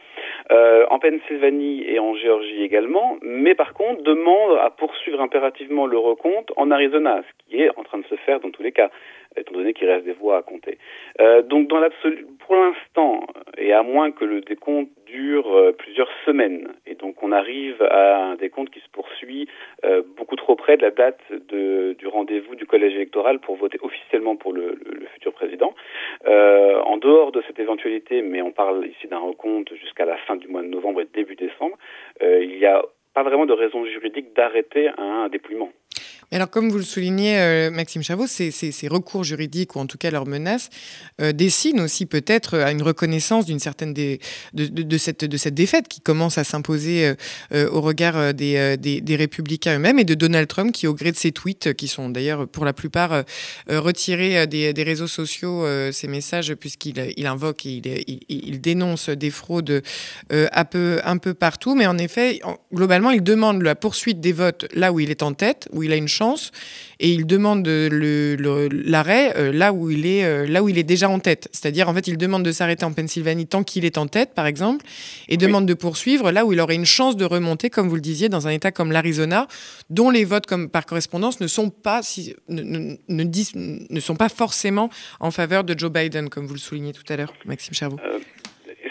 euh, 0.50 0.85
en 0.90 0.99
Pennsylvanie 0.99 1.85
et 1.87 2.00
en 2.00 2.14
Géorgie 2.14 2.62
également, 2.62 3.17
mais 3.23 3.55
par 3.55 3.75
contre 3.75 4.02
demande 4.02 4.58
à 4.61 4.70
poursuivre 4.70 5.20
impérativement 5.20 5.87
le 5.87 5.96
recompte 5.96 6.52
en 6.56 6.73
Arizona, 6.73 7.23
ce 7.23 7.44
qui 7.44 7.62
est 7.62 7.70
en 7.76 7.85
train 7.85 7.99
de 7.99 8.06
se 8.06 8.17
faire 8.17 8.40
dans 8.40 8.50
tous 8.50 8.62
les 8.62 8.73
cas 8.73 8.90
étant 9.38 9.55
donné 9.55 9.73
qu'il 9.73 9.88
reste 9.88 10.05
des 10.05 10.12
voix 10.12 10.38
à 10.38 10.43
compter. 10.43 10.79
Euh, 11.20 11.43
donc 11.43 11.69
dans 11.69 11.79
l'absolu, 11.79 12.26
pour 12.40 12.56
l'instant, 12.56 13.26
et 13.56 13.73
à 13.73 13.82
moins 13.82 14.11
que 14.11 14.25
le 14.25 14.40
décompte 14.40 14.90
dure 15.06 15.50
euh, 15.55 15.73
plusieurs 15.73 16.11
semaines, 16.25 16.69
et 16.87 16.94
donc 16.94 17.23
on 17.23 17.32
arrive 17.32 17.82
à 17.82 18.17
un 18.31 18.35
décompte 18.37 18.73
qui 18.73 18.81
se 18.81 18.88
poursuit 18.90 19.49
euh, 19.85 20.02
beaucoup 20.17 20.37
trop 20.37 20.56
près 20.56 20.76
de 20.76 20.82
la 20.82 20.90
date 20.90 21.20
du 21.49 22.06
rendez-vous 22.06 22.55
du 22.55 22.67
collège 22.67 22.94
électoral 22.94 23.38
pour 23.38 23.56
voter 23.56 23.79
officiellement 23.82 24.37
pour 24.37 24.52
le, 24.52 24.79
futur 25.14 25.32
président. 25.32 25.75
En 26.26 26.96
dehors 26.99 27.32
de 27.32 27.43
cette 27.46 27.58
éventualité, 27.58 28.23
mais 28.23 28.43
on 28.43 28.52
parle 28.52 28.87
ici 28.87 29.06
d'un 29.08 29.19
recompte 29.19 29.75
jusqu'à 29.75 30.05
la 30.05 30.17
fin 30.17 30.37
du 30.37 30.49
mois 30.49 30.62
de 30.62 30.69
novembre 30.69 31.00
et 31.00 31.08
début 31.12 31.37
décembre, 31.37 31.76
il 32.20 32.56
n'y 32.56 32.67
a 32.67 32.82
pas 33.14 33.23
vraiment 33.23 33.46
de 33.46 33.52
raison 33.52 33.85
juridique 33.85 34.35
d'arrêter 34.35 34.90
un 34.99 35.29
dépouillement. 35.29 35.70
Mais 36.30 36.36
alors, 36.36 36.50
comme 36.50 36.69
vous 36.69 36.76
le 36.76 36.84
soulignez, 36.84 37.38
euh, 37.38 37.70
Maxime 37.70 38.02
Chavot, 38.02 38.26
ces, 38.26 38.88
recours 38.88 39.25
juridiques, 39.25 39.76
ou 39.76 39.78
en 39.78 39.86
tout 39.86 39.96
cas 39.96 40.10
leurs 40.10 40.26
menaces, 40.26 40.69
euh, 41.22 41.32
dessinent 41.32 41.80
aussi 41.80 42.04
peut-être 42.04 42.58
à 42.58 42.70
une 42.70 42.82
reconnaissance 42.82 43.46
d'une 43.46 43.58
certaine 43.58 43.94
de, 43.94 44.19
cette, 44.98 45.25
de 45.25 45.36
cette 45.36 45.54
défaite 45.54 45.88
qui 45.88 46.00
commence 46.00 46.36
à 46.36 46.44
s'imposer 46.44 47.06
euh, 47.06 47.14
euh 47.52 47.69
au 47.70 47.80
regard 47.80 48.16
euh, 48.16 48.32
des, 48.32 48.76
des, 48.76 49.16
républicains 49.16 49.76
eux-mêmes 49.76 49.98
et 49.98 50.04
de 50.04 50.14
Donald 50.14 50.48
Trump 50.48 50.72
qui, 50.72 50.86
au 50.86 50.94
gré 50.94 51.12
de 51.12 51.16
ses 51.16 51.32
tweets, 51.32 51.75
qui 51.75 51.88
sont 51.88 52.08
d'ailleurs 52.08 52.46
pour 52.46 52.64
la 52.64 52.72
plupart 52.72 53.25
retirés 53.69 54.46
des, 54.46 54.72
des, 54.72 54.82
réseaux 54.82 55.06
sociaux, 55.06 55.66
ces 55.92 56.08
messages, 56.08 56.54
puisqu'il 56.54 57.12
il 57.16 57.26
invoque 57.26 57.66
et 57.66 57.80
il, 58.06 58.20
il, 58.28 58.60
dénonce 58.60 59.08
des 59.08 59.30
fraudes 59.30 59.82
un, 60.30 60.64
peu, 60.64 61.00
un 61.04 61.19
peu 61.19 61.34
partout. 61.34 61.75
Mais 61.75 61.86
en 61.86 61.98
effet, 61.98 62.40
en, 62.44 62.56
globalement, 62.72 63.10
il 63.10 63.22
demande 63.22 63.62
la 63.62 63.75
poursuite 63.75 64.20
des 64.20 64.32
votes 64.32 64.66
là 64.72 64.92
où 64.92 65.00
il 65.00 65.10
est 65.10 65.22
en 65.22 65.32
tête, 65.32 65.69
où 65.72 65.82
il 65.82 65.92
a 65.92 65.96
une 65.96 66.08
chance 66.08 66.18
et 67.00 67.11
il 67.11 67.26
demande 67.26 67.67
l'arrêt 67.67 69.32
euh, 69.37 69.53
là 69.53 69.73
où 69.73 69.91
il 69.91 70.06
est 70.06 70.25
euh, 70.25 70.47
là 70.47 70.62
où 70.62 70.69
il 70.69 70.79
est 70.79 70.85
déjà 70.85 71.09
en 71.09 71.19
tête. 71.19 71.49
C'est-à-dire 71.52 71.88
en 71.88 71.95
fait 71.95 72.09
il 72.09 72.19
demande 72.19 72.42
de 72.42 72.52
s'arrêter 72.52 72.85
en 72.85 72.92
Pennsylvanie 72.92 73.47
tant 73.47 73.62
qu'il 73.62 73.85
est 73.85 73.99
en 73.99 74.07
tête 74.07 74.35
par 74.35 74.47
exemple 74.47 74.85
et 75.28 75.33
oui. 75.33 75.37
demande 75.38 75.66
de 75.66 75.75
poursuivre 75.75 76.31
là 76.31 76.45
où 76.45 76.52
il 76.52 76.61
aurait 76.61 76.75
une 76.75 76.85
chance 76.85 77.16
de 77.16 77.25
remonter 77.25 77.71
comme 77.71 77.88
vous 77.88 77.95
le 77.95 78.00
disiez 78.00 78.28
dans 78.28 78.47
un 78.49 78.50
état 78.50 78.73
comme 78.73 78.92
l'Arizona 78.92 79.47
dont 79.90 80.11
les 80.11 80.25
votes 80.25 80.47
comme 80.47 80.69
par 80.69 80.87
correspondance 80.87 81.40
ne 81.40 81.47
sont 81.47 81.71
pas 81.71 82.02
si, 82.02 82.35
ne, 82.49 82.62
ne, 82.62 82.97
ne, 83.09 83.25
disent, 83.25 83.54
ne 83.54 84.00
sont 84.00 84.16
pas 84.16 84.28
forcément 84.28 84.90
en 85.21 85.31
faveur 85.31 85.64
de 85.64 85.78
Joe 85.78 85.90
Biden 85.90 86.28
comme 86.28 86.47
vous 86.47 86.54
le 86.54 86.61
soulignez 86.61 86.92
tout 86.92 87.04
à 87.12 87.16
l'heure 87.16 87.33
Maxime 87.45 87.75
Chervaux. 87.75 87.99
Euh, 88.04 88.19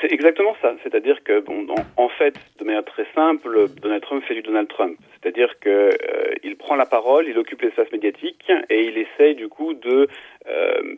c'est 0.02 0.12
exactement 0.12 0.56
ça. 0.62 0.74
C'est-à-dire 0.84 1.24
que, 1.24 1.40
bon, 1.40 1.66
en, 1.70 2.04
en, 2.04 2.10
fait, 2.10 2.36
de 2.60 2.66
manière 2.66 2.86
très 2.86 3.06
simple, 3.16 3.68
Donald 3.82 4.02
Trump 4.02 4.24
fait 4.28 4.36
du 4.36 4.42
Donald 4.42 4.68
Trump. 4.68 4.98
C'est-à-dire 5.28 5.60
qu'il 5.60 5.72
euh, 5.72 6.56
prend 6.58 6.76
la 6.76 6.86
parole, 6.86 7.28
il 7.28 7.38
occupe 7.38 7.62
l'espace 7.62 7.92
médiatique 7.92 8.50
et 8.70 8.86
il 8.86 8.98
essaye 8.98 9.36
du 9.36 9.50
coup 9.50 9.74
de, 9.74 10.08
euh, 10.48 10.96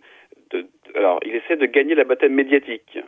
de, 0.52 0.68
alors, 0.94 1.20
il 1.26 1.34
essaie 1.34 1.56
de 1.56 1.66
gagner 1.66 1.96
la 1.96 2.04
bataille 2.04 2.30
médiatique 2.30 3.00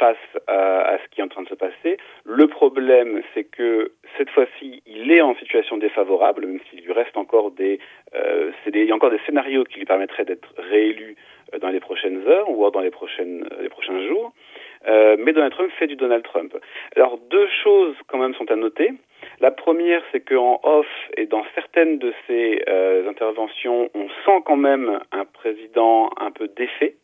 face 0.00 0.16
à, 0.48 0.98
ce 0.98 1.08
qui 1.10 1.20
est 1.20 1.22
en 1.22 1.28
train 1.28 1.42
de 1.42 1.48
se 1.48 1.54
passer. 1.54 1.96
Le 2.24 2.48
problème, 2.48 3.22
c'est 3.32 3.44
que 3.44 3.92
cette 4.18 4.30
fois-ci, 4.30 4.82
il 4.86 5.12
est 5.12 5.20
en 5.20 5.36
situation 5.36 5.76
défavorable, 5.76 6.44
même 6.44 6.58
s'il 6.68 6.84
lui 6.84 6.92
reste 6.92 7.16
encore 7.16 7.52
des, 7.52 7.78
euh, 8.16 8.50
des, 8.66 8.80
il 8.80 8.88
y 8.88 8.90
a 8.90 8.96
encore 8.96 9.12
des 9.12 9.20
scénarios 9.26 9.62
qui 9.62 9.78
lui 9.78 9.86
permettraient 9.86 10.24
d'être 10.24 10.52
réélu 10.58 11.14
dans 11.60 11.68
les 11.68 11.78
prochaines 11.78 12.26
heures 12.26 12.50
ou 12.50 12.68
dans 12.72 12.80
les, 12.80 12.90
prochaines, 12.90 13.48
les 13.60 13.68
prochains 13.68 14.04
jours. 14.08 14.32
Mais 14.86 15.32
Donald 15.32 15.52
Trump 15.52 15.70
fait 15.78 15.86
du 15.86 15.96
Donald 15.96 16.24
Trump. 16.24 16.54
Alors 16.96 17.16
deux 17.30 17.48
choses 17.62 17.94
quand 18.08 18.18
même 18.18 18.34
sont 18.34 18.50
à 18.50 18.56
noter. 18.56 18.90
La 19.44 19.50
première, 19.50 20.02
c'est 20.10 20.20
qu'en 20.26 20.58
off 20.62 20.86
et 21.18 21.26
dans 21.26 21.44
certaines 21.54 21.98
de 21.98 22.14
ses 22.26 22.62
euh, 22.66 23.06
interventions, 23.10 23.90
on 23.92 24.08
sent 24.24 24.42
quand 24.46 24.56
même 24.56 25.00
un 25.12 25.26
président 25.26 26.08
un 26.18 26.30
peu 26.30 26.48
défait. 26.48 26.94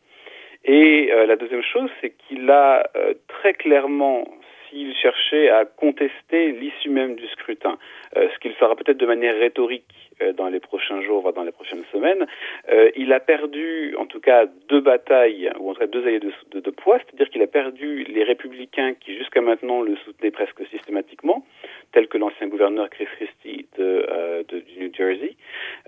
Et 0.64 1.12
euh, 1.12 1.26
la 1.26 1.36
deuxième 1.36 1.62
chose, 1.62 1.90
c'est 2.00 2.14
qu'il 2.16 2.50
a 2.50 2.88
euh, 2.96 3.12
très 3.28 3.52
clairement 3.52 4.26
s'il 4.70 4.94
cherchait 4.94 5.50
à 5.50 5.66
contester 5.66 6.52
l'issue 6.52 6.88
même 6.88 7.14
du 7.14 7.28
scrutin, 7.28 7.76
ce 8.14 8.38
qu'il 8.38 8.54
fera 8.54 8.74
peut-être 8.74 8.96
de 8.96 9.04
manière 9.06 9.36
rhétorique 9.38 10.09
dans 10.36 10.48
les 10.48 10.60
prochains 10.60 11.00
jours, 11.02 11.22
voire 11.22 11.34
dans 11.34 11.42
les 11.42 11.52
prochaines 11.52 11.84
semaines, 11.92 12.26
euh, 12.70 12.90
il 12.96 13.12
a 13.12 13.20
perdu 13.20 13.94
en 13.98 14.06
tout 14.06 14.20
cas 14.20 14.46
deux 14.68 14.80
batailles, 14.80 15.50
ou 15.58 15.70
en 15.70 15.74
tout 15.74 15.80
cas 15.80 15.86
deux 15.86 16.06
alliés 16.06 16.20
de, 16.20 16.70
poids, 16.70 16.98
c'est-à-dire 16.98 17.30
qu'il 17.30 17.42
a 17.42 17.46
perdu 17.46 18.04
les 18.04 18.24
républicains 18.24 18.94
qui 18.94 19.16
jusqu'à 19.16 19.40
maintenant 19.40 19.82
le 19.82 19.96
soutenaient 19.96 20.30
presque 20.30 20.66
systématiquement, 20.68 21.44
tels 21.92 22.08
que 22.08 22.18
l'ancien 22.18 22.48
gouverneur 22.48 22.88
Chris 22.90 23.06
Christie 23.16 23.66
du 23.76 24.78
New 24.78 24.92
Jersey. 24.94 25.36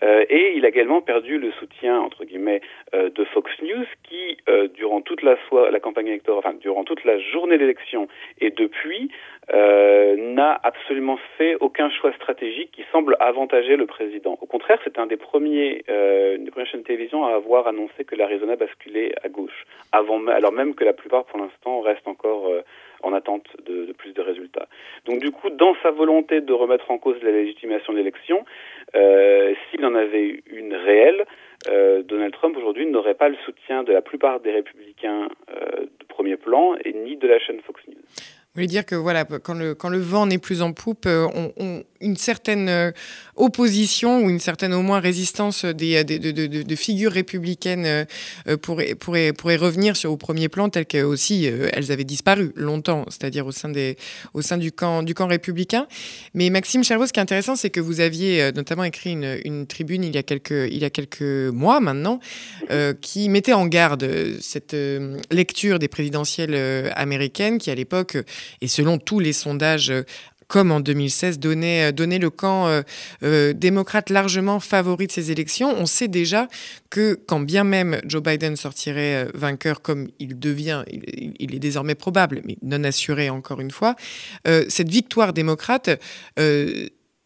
et 0.02 0.52
il 0.56 0.64
a 0.64 0.68
également 0.68 1.00
perdu 1.00 1.38
le 1.38 1.52
soutien, 1.52 2.00
entre 2.00 2.24
guillemets, 2.24 2.60
de 2.92 3.24
Fox 3.32 3.50
News, 3.62 3.86
qui, 4.02 4.36
durant 4.74 5.00
toute 5.00 5.22
la, 5.22 5.36
campagne 5.80 6.08
électorale, 6.08 6.58
durant 6.58 6.84
toute 6.84 7.04
la 7.04 7.18
journée 7.18 7.58
d'élection 7.58 8.08
et 8.40 8.50
depuis, 8.50 9.10
n'a 9.52 10.60
absolument 10.62 11.18
fait 11.38 11.56
aucun 11.60 11.90
choix 11.90 12.12
stratégique 12.14 12.70
qui 12.72 12.84
semble 12.92 13.16
avantager 13.20 13.76
le 13.76 13.86
président. 13.86 14.21
Au 14.26 14.46
contraire, 14.46 14.78
c'est 14.84 14.98
un 14.98 15.06
des 15.06 15.16
premiers, 15.16 15.84
une 15.88 16.44
des 16.44 16.50
premières 16.50 16.68
chaînes 16.68 16.82
de 16.82 16.86
télévision 16.86 17.24
à 17.24 17.34
avoir 17.34 17.66
annoncé 17.66 18.04
que 18.04 18.14
l'Arizona 18.14 18.56
basculait 18.56 19.12
à 19.22 19.28
gauche, 19.28 19.66
avant, 19.92 20.26
alors 20.28 20.52
même 20.52 20.74
que 20.74 20.84
la 20.84 20.92
plupart, 20.92 21.24
pour 21.24 21.38
l'instant, 21.38 21.80
restent 21.80 22.08
encore 22.08 22.50
en 23.02 23.12
attente 23.12 23.46
de, 23.64 23.92
plus 23.92 24.12
de 24.12 24.20
résultats. 24.20 24.68
Donc 25.04 25.20
du 25.20 25.30
coup, 25.30 25.50
dans 25.50 25.74
sa 25.82 25.90
volonté 25.90 26.40
de 26.40 26.52
remettre 26.52 26.90
en 26.90 26.98
cause 26.98 27.16
la 27.22 27.32
légitimation 27.32 27.92
de 27.92 27.98
l'élection, 27.98 28.44
euh, 28.94 29.54
s'il 29.70 29.84
en 29.84 29.94
avait 29.94 30.42
une 30.46 30.74
réelle, 30.74 31.24
euh, 31.68 32.02
Donald 32.02 32.32
Trump 32.32 32.56
aujourd'hui 32.56 32.86
n'aurait 32.86 33.14
pas 33.14 33.28
le 33.28 33.36
soutien 33.44 33.82
de 33.82 33.92
la 33.92 34.02
plupart 34.02 34.40
des 34.40 34.52
républicains 34.52 35.28
euh, 35.50 35.82
de 35.82 36.06
premier 36.08 36.36
plan 36.36 36.74
et 36.84 36.92
ni 36.92 37.16
de 37.16 37.28
la 37.28 37.38
chaîne 37.38 37.60
Fox 37.60 37.80
News. 37.88 38.41
Vous 38.54 38.58
voulez 38.58 38.66
dire 38.66 38.84
que 38.84 38.94
voilà, 38.94 39.24
quand 39.24 39.54
le, 39.54 39.74
quand 39.74 39.88
le 39.88 39.98
vent 39.98 40.26
n'est 40.26 40.36
plus 40.36 40.60
en 40.60 40.74
poupe, 40.74 41.06
on, 41.06 41.84
une 42.02 42.16
certaine 42.16 42.68
euh, 42.68 42.90
opposition 43.36 44.24
ou 44.24 44.30
une 44.30 44.40
certaine 44.40 44.74
au 44.74 44.82
moins 44.82 45.00
résistance 45.00 45.64
des, 45.64 46.04
de, 46.04 46.18
de, 46.18 46.62
de, 46.62 46.76
figures 46.76 47.12
républicaines 47.12 47.86
euh, 47.86 48.56
pourrait, 48.60 48.94
pourrait, 48.94 49.32
pourrait 49.32 49.56
revenir 49.56 49.94
au 50.04 50.16
premier 50.16 50.48
plan 50.48 50.68
telles 50.68 50.86
que 50.86 51.02
aussi 51.02 51.48
euh, 51.48 51.68
elles 51.72 51.92
avaient 51.92 52.04
disparu 52.04 52.52
longtemps, 52.56 53.06
c'est-à-dire 53.08 53.46
au 53.46 53.52
sein 53.52 53.68
des 53.68 53.96
au 54.34 54.42
sein 54.42 54.58
du 54.58 54.72
camp 54.72 55.02
du 55.02 55.14
camp 55.14 55.28
républicain. 55.28 55.86
Mais 56.34 56.50
Maxime 56.50 56.84
Chervaux, 56.84 57.06
ce 57.06 57.12
qui 57.12 57.20
est 57.20 57.22
intéressant, 57.22 57.56
c'est 57.56 57.70
que 57.70 57.80
vous 57.80 58.00
aviez 58.00 58.50
notamment 58.52 58.84
écrit 58.84 59.12
une, 59.12 59.38
une, 59.44 59.66
tribune 59.66 60.04
il 60.04 60.14
y 60.14 60.18
a 60.18 60.22
quelques 60.22 60.50
il 60.50 60.78
y 60.78 60.84
a 60.84 60.90
quelques 60.90 61.22
mois 61.22 61.80
maintenant 61.80 62.20
qui 63.00 63.28
mettait 63.28 63.52
en 63.52 63.66
garde 63.66 64.08
cette 64.40 64.76
lecture 65.30 65.78
des 65.78 65.88
présidentielles 65.88 66.92
américaines 66.96 67.58
qui 67.58 67.70
à 67.70 67.74
l'époque 67.74 68.16
et 68.60 68.68
selon 68.68 68.98
tous 68.98 69.20
les 69.20 69.32
sondages 69.32 69.92
comme 70.52 70.70
en 70.70 70.80
2016, 70.80 71.38
donnait, 71.38 71.88
euh, 71.88 71.92
donnait 71.92 72.18
le 72.18 72.28
camp 72.28 72.66
euh, 72.66 72.82
euh, 73.22 73.54
démocrate 73.54 74.10
largement 74.10 74.60
favori 74.60 75.06
de 75.06 75.12
ces 75.12 75.30
élections. 75.30 75.74
On 75.78 75.86
sait 75.86 76.08
déjà 76.08 76.46
que 76.90 77.18
quand 77.26 77.40
bien 77.40 77.64
même 77.64 78.02
Joe 78.04 78.22
Biden 78.22 78.56
sortirait 78.56 79.28
vainqueur 79.32 79.80
comme 79.80 80.08
il 80.18 80.38
devient, 80.38 80.84
il, 80.90 81.54
est 81.54 81.58
désormais 81.58 81.94
probable, 81.94 82.42
mais 82.44 82.58
non 82.60 82.84
assuré 82.84 83.30
encore 83.30 83.60
une 83.60 83.70
fois, 83.70 83.96
cette 84.44 84.90
victoire 84.90 85.32
démocrate 85.32 85.88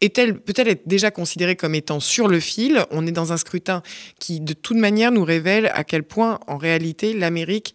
est-elle 0.00 0.38
peut-elle 0.38 0.68
être 0.68 0.87
déjà 0.87 1.11
considérée 1.11 1.56
comme 1.56 1.75
étant 1.75 1.99
sur 1.99 2.28
le 2.28 2.38
fil? 2.38 2.85
On 2.90 3.06
est 3.06 3.12
dans 3.12 3.32
un 3.32 3.37
scrutin 3.37 3.82
qui, 4.20 4.40
de 4.40 4.52
toute 4.52 4.76
manière, 4.76 5.11
nous 5.11 5.25
révèle 5.25 5.70
à 5.75 5.85
quel 5.85 6.04
point, 6.04 6.38
en 6.46 6.58
réalité, 6.58 7.12
l'Amérique 7.12 7.75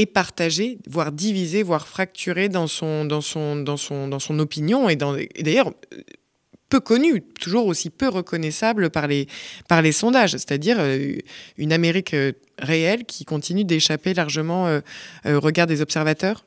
est 0.00 0.12
partagé, 0.12 0.78
voire 0.88 1.12
divisé, 1.12 1.62
voire 1.62 1.86
fracturé 1.86 2.48
dans 2.48 2.66
son, 2.66 3.04
dans 3.04 3.20
son, 3.20 3.56
dans 3.56 3.76
son, 3.76 4.08
dans 4.08 4.18
son 4.18 4.38
opinion 4.38 4.88
et, 4.88 4.96
d'ailleurs 4.96 5.72
peu 6.70 6.80
connu, 6.80 7.20
toujours 7.40 7.66
aussi 7.66 7.90
peu 7.90 8.08
reconnaissable 8.08 8.90
par 8.90 9.08
les, 9.08 9.26
par 9.68 9.82
les 9.82 9.92
sondages, 9.92 10.30
c'est-à-dire 10.30 10.76
euh, 10.78 11.18
une 11.58 11.72
Amérique 11.72 12.14
euh, 12.14 12.32
réelle 12.58 13.04
qui 13.04 13.24
continue 13.24 13.64
d'échapper 13.64 14.14
largement 14.14 14.68
euh, 14.68 14.78
au 15.26 15.40
regard 15.40 15.66
des 15.66 15.82
observateurs? 15.82 16.44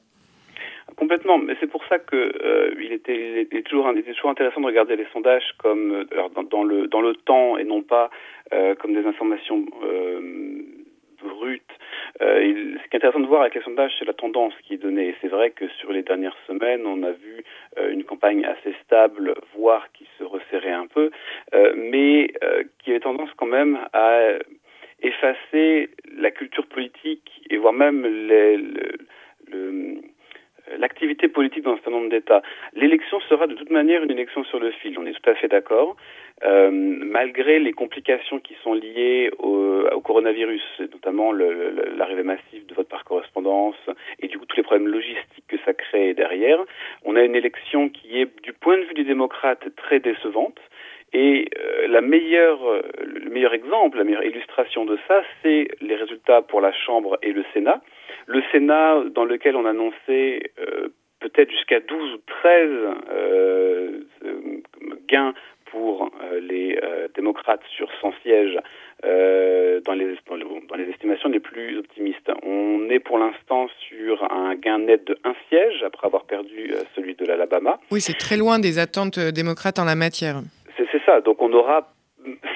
Complètement, 0.96 1.38
mais 1.38 1.56
c'est 1.60 1.68
pour 1.68 1.84
ça 1.90 2.00
que 2.00 2.32
il, 2.80 2.94
était, 2.94 3.48
il, 3.52 3.64
toujours, 3.64 3.88
intéressant 3.88 4.62
de 4.62 4.66
regarder 4.66 4.96
les 4.96 5.08
sondages 5.12 5.44
comme 5.58 6.06
dans, 6.50 6.64
le, 6.64 6.88
dans 6.88 7.02
le 7.02 7.16
temps 7.16 7.58
et 7.58 7.64
non 7.64 7.82
pas 7.82 8.10
comme 8.80 8.94
des 8.94 9.06
informations 9.06 9.66
brutes 11.24 11.64
euh, 12.22 12.78
ce 12.84 12.90
qui 12.90 12.94
est 12.94 12.98
intéressant 12.98 13.20
de 13.20 13.28
voir 13.28 13.42
avec 13.42 13.56
les 13.56 13.62
sondages, 13.62 13.92
c'est 13.98 14.06
la 14.06 14.14
tendance 14.14 14.54
qui 14.64 14.76
est 14.76 14.78
donnée. 14.78 15.16
C'est 15.22 15.30
vrai 15.30 15.50
que 15.52 15.68
sur 15.80 15.92
les 15.92 16.04
dernières 16.04 16.38
semaines, 16.48 16.86
on 16.86 17.02
a 17.04 17.12
vu 17.12 17.44
euh, 17.78 17.92
une 17.92 18.04
campagne 18.04 18.46
assez 18.46 18.76
stable, 18.84 19.34
voire 19.56 19.92
qui 19.94 20.08
se 20.18 20.24
resserrait 20.24 20.72
un 20.72 20.88
peu, 20.88 21.12
euh, 21.54 21.74
mais 21.76 22.32
qui 22.80 22.92
avait 22.92 23.00
tendance 23.00 23.30
quand 23.38 23.48
même 23.48 23.80
à 23.94 24.20
effacer 25.02 25.90
la 26.16 26.32
culture 26.32 26.68
politique 26.68 27.42
et 27.50 27.58
voire 27.58 27.74
même 27.74 28.06
les, 28.06 28.58
le 29.48 30.02
l'activité 30.78 31.28
politique 31.28 31.64
dans 31.64 31.74
un 31.74 31.76
certain 31.76 31.92
nombre 31.92 32.10
d'États. 32.10 32.42
L'élection 32.74 33.20
sera 33.22 33.48
de 33.48 33.54
toute 33.54 33.70
manière 33.70 34.04
une 34.04 34.12
élection 34.12 34.44
sur 34.46 34.60
le 34.60 34.72
fil, 34.72 34.98
on 35.00 35.06
est 35.06 35.14
tout 35.14 35.30
à 35.30 35.36
fait 35.36 35.48
d'accord, 35.48 35.96
euh, 36.44 36.70
malgré 36.72 37.60
les 37.60 37.74
complications 37.74 38.40
qui 38.40 38.56
sont 38.64 38.74
liées 38.74 39.32
au, 39.40 40.02
coronavirus, 40.04 40.62
notamment 40.92 41.32
l'arrivée 41.32 42.24
massive 42.24 42.66
de 42.66 42.74
vote 42.74 42.90
par 42.90 43.06
correspondance 43.06 43.78
et 44.20 44.28
du 44.28 44.38
coup 44.38 44.46
tous 44.46 44.58
les 44.58 44.64
problèmes 44.64 44.88
logistiques 44.88 45.48
que 45.48 45.56
ça 45.66 45.74
crée 45.74 46.14
derrière. 46.14 46.60
On 47.06 47.16
a 47.16 47.24
une 47.24 47.36
élection 47.36 47.90
qui 47.90 48.20
est 48.20 48.28
du 48.44 48.52
point 48.52 48.78
de 48.78 48.84
vue 48.84 48.94
des 48.94 49.06
démocrates 49.06 49.74
très 49.78 50.00
décevante. 50.00 50.60
Et 51.14 51.48
euh, 51.58 51.88
la 51.88 52.02
meilleure, 52.02 52.60
le 53.06 53.30
meilleur 53.30 53.54
exemple, 53.54 54.00
la 54.00 54.04
meilleure 54.04 54.26
illustration 54.26 54.84
de 54.84 54.98
ça, 55.08 55.22
c'est 55.42 55.68
les 55.80 55.96
résultats 55.96 56.42
pour 56.42 56.60
la 56.60 56.74
Chambre 56.74 57.18
et 57.22 57.32
le 57.32 57.46
Sénat. 57.54 57.82
Le 58.26 58.42
Sénat, 58.52 59.04
dans 59.14 59.26
lequel 59.26 59.56
on 59.56 59.66
annonçait 59.66 60.52
euh, 60.60 60.90
peut-être 61.20 61.52
jusqu'à 61.52 61.80
12 61.80 62.14
ou 62.14 62.18
13 62.28 62.70
euh, 63.12 64.00
gains 65.08 65.34
pour 65.66 66.12
euh, 66.22 66.40
les 66.40 66.80
démocrates 67.16 67.64
sur 67.76 67.90
100 68.02 68.14
sièges 68.22 68.60
dans 69.04 69.94
les, 69.94 70.16
dans, 70.30 70.76
les, 70.76 70.90
estimations 70.90 71.30
les 71.30 71.40
plus 71.40 71.78
optimistes. 71.80 72.32
On 72.44 72.90
est 72.90 73.00
pour 73.00 73.18
l'instant 73.18 73.68
sur 73.90 74.32
un 74.32 74.56
gain 74.56 74.80
net 74.80 75.06
de 75.06 75.18
un 75.24 75.34
siège 75.50 75.84
après 75.84 76.08
avoir 76.08 76.26
perdu 76.26 76.74
celui 76.96 77.16
de 77.16 77.26
l'Alabama. 77.26 77.80
Oui, 77.92 78.02
c'est 78.02 78.18
très 78.18 78.38
loin 78.38 78.60
des 78.60 78.80
attentes 78.80 79.20
démocrates 79.20 79.80
en 79.80 79.86
la 79.86 79.96
matière. 79.96 80.36
C'est 80.78 81.04
ça. 81.06 81.22
Donc 81.22 81.42
on 81.42 81.52
aura, 81.52 81.94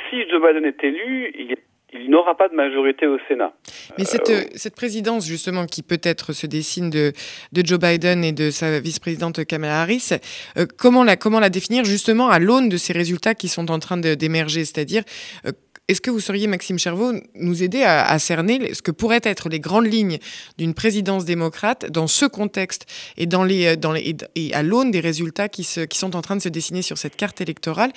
si 0.09 0.29
Joe 0.29 0.41
Biden 0.41 0.65
est 0.65 0.83
élu, 0.83 1.33
il 1.37 1.51
est 1.51 1.67
il 2.03 2.09
n'aura 2.09 2.35
pas 2.35 2.49
de 2.49 2.55
majorité 2.55 3.07
au 3.07 3.17
Sénat. 3.27 3.53
Mais 3.97 4.05
cette, 4.05 4.29
euh, 4.29 4.43
cette 4.55 4.75
présidence, 4.75 5.25
justement, 5.25 5.65
qui 5.65 5.83
peut-être 5.83 6.33
se 6.33 6.47
dessine 6.47 6.89
de, 6.89 7.13
de 7.53 7.65
Joe 7.65 7.79
Biden 7.79 8.23
et 8.23 8.31
de 8.31 8.51
sa 8.51 8.79
vice-présidente 8.79 9.45
Kamala 9.45 9.81
Harris, 9.81 10.09
euh, 10.57 10.65
comment, 10.77 11.03
la, 11.03 11.15
comment 11.15 11.39
la 11.39 11.49
définir 11.49 11.85
justement 11.85 12.29
à 12.29 12.39
l'aune 12.39 12.69
de 12.69 12.77
ces 12.77 12.93
résultats 12.93 13.35
qui 13.35 13.47
sont 13.47 13.71
en 13.71 13.79
train 13.79 13.97
d'émerger? 13.97 14.65
C'est-à-dire, 14.65 15.03
euh, 15.45 15.51
est-ce 15.87 16.01
que 16.01 16.11
vous 16.11 16.19
seriez, 16.19 16.47
Maxime 16.47 16.77
Chervaux, 16.77 17.13
nous 17.35 17.63
aider 17.63 17.81
à, 17.83 18.19
cerner 18.19 18.73
ce 18.73 18.81
que 18.81 18.91
pourraient 18.91 19.21
être 19.23 19.47
les 19.47 19.61
grandes 19.61 19.85
lignes 19.85 20.17
d'une 20.57 20.73
présidence 20.73 21.23
démocrate 21.23 21.89
dans 21.89 22.07
ce 22.07 22.25
contexte 22.25 22.85
et, 23.15 23.25
dans 23.25 23.45
les, 23.45 23.77
dans 23.77 23.93
les, 23.93 24.17
et 24.35 24.53
à 24.53 24.63
l'aune 24.63 24.91
des 24.91 24.99
résultats 24.99 25.47
qui, 25.47 25.63
se, 25.63 25.79
qui 25.81 25.97
sont 25.97 26.17
en 26.17 26.21
train 26.21 26.35
de 26.35 26.41
se 26.41 26.49
dessiner 26.49 26.81
sur 26.81 26.97
cette 26.97 27.15
carte 27.15 27.39
électorale? 27.39 27.93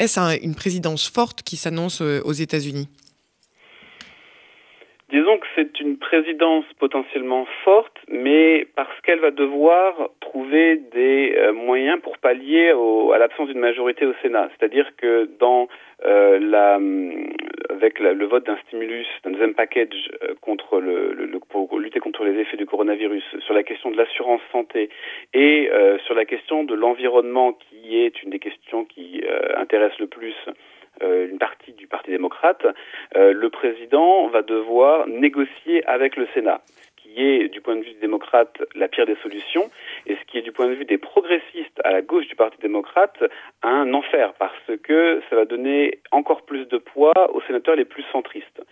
Est-ce 0.00 0.42
une 0.42 0.56
présidence 0.56 1.06
forte 1.06 1.42
qui 1.42 1.56
s'annonce 1.56 2.00
euh, 2.02 2.20
aux 2.24 2.32
États-Unis? 2.32 2.88
Disons 5.08 5.38
que 5.38 5.46
c'est 5.54 5.78
une 5.78 5.98
présidence 5.98 6.64
potentiellement 6.80 7.46
forte, 7.62 7.96
mais 8.08 8.66
parce 8.74 9.00
qu'elle 9.02 9.20
va 9.20 9.30
devoir 9.30 10.10
trouver 10.20 10.76
des 10.76 11.32
euh, 11.36 11.52
moyens 11.52 12.00
pour 12.02 12.18
pallier 12.18 12.70
à 13.14 13.18
l'absence 13.18 13.46
d'une 13.46 13.60
majorité 13.60 14.04
au 14.04 14.14
Sénat. 14.20 14.50
C'est-à-dire 14.58 14.96
que 14.96 15.30
dans 15.38 15.68
euh, 16.04 16.40
la, 16.40 16.80
avec 17.70 18.00
le 18.00 18.26
vote 18.26 18.46
d'un 18.46 18.56
stimulus, 18.66 19.06
d'un 19.22 19.30
deuxième 19.30 19.54
package 19.54 20.10
euh, 20.24 20.34
contre 20.40 20.80
le, 20.80 21.12
le, 21.14 21.38
pour 21.38 21.78
lutter 21.78 22.00
contre 22.00 22.24
les 22.24 22.40
effets 22.40 22.56
du 22.56 22.66
coronavirus, 22.66 23.22
sur 23.44 23.54
la 23.54 23.62
question 23.62 23.92
de 23.92 23.96
l'assurance 23.96 24.42
santé 24.50 24.90
et 25.34 25.70
sur 26.04 26.14
la 26.14 26.24
question 26.24 26.64
de 26.64 26.74
l'environnement, 26.74 27.52
qui 27.52 27.96
est 27.96 28.22
une 28.24 28.30
des 28.30 28.40
questions 28.40 28.84
qui 28.84 29.22
intéresse 29.56 29.96
le 30.00 30.06
plus 30.08 30.34
euh, 30.48 30.52
une 31.02 31.38
partie 31.38 31.72
du 31.72 31.86
Parti 31.86 32.10
démocrate, 32.10 32.66
euh, 33.16 33.32
le 33.32 33.50
président 33.50 34.28
va 34.28 34.42
devoir 34.42 35.06
négocier 35.06 35.84
avec 35.86 36.16
le 36.16 36.26
Sénat 36.34 36.60
est, 37.22 37.48
du 37.48 37.60
point 37.60 37.76
de 37.76 37.82
vue 37.82 37.92
des 37.92 38.00
démocrates, 38.00 38.62
la 38.74 38.88
pire 38.88 39.06
des 39.06 39.16
solutions, 39.22 39.70
et 40.06 40.16
ce 40.16 40.24
qui 40.30 40.38
est, 40.38 40.42
du 40.42 40.52
point 40.52 40.66
de 40.66 40.74
vue 40.74 40.84
des 40.84 40.98
progressistes 40.98 41.80
à 41.84 41.90
la 41.92 42.02
gauche 42.02 42.26
du 42.26 42.36
Parti 42.36 42.58
démocrate, 42.60 43.22
un 43.62 43.92
enfer, 43.94 44.34
parce 44.38 44.70
que 44.82 45.20
ça 45.28 45.36
va 45.36 45.44
donner 45.44 45.98
encore 46.12 46.42
plus 46.42 46.66
de 46.66 46.78
poids 46.78 47.12
aux 47.34 47.40
sénateurs 47.42 47.76
les 47.76 47.84
plus 47.84 48.04
centristes. 48.12 48.62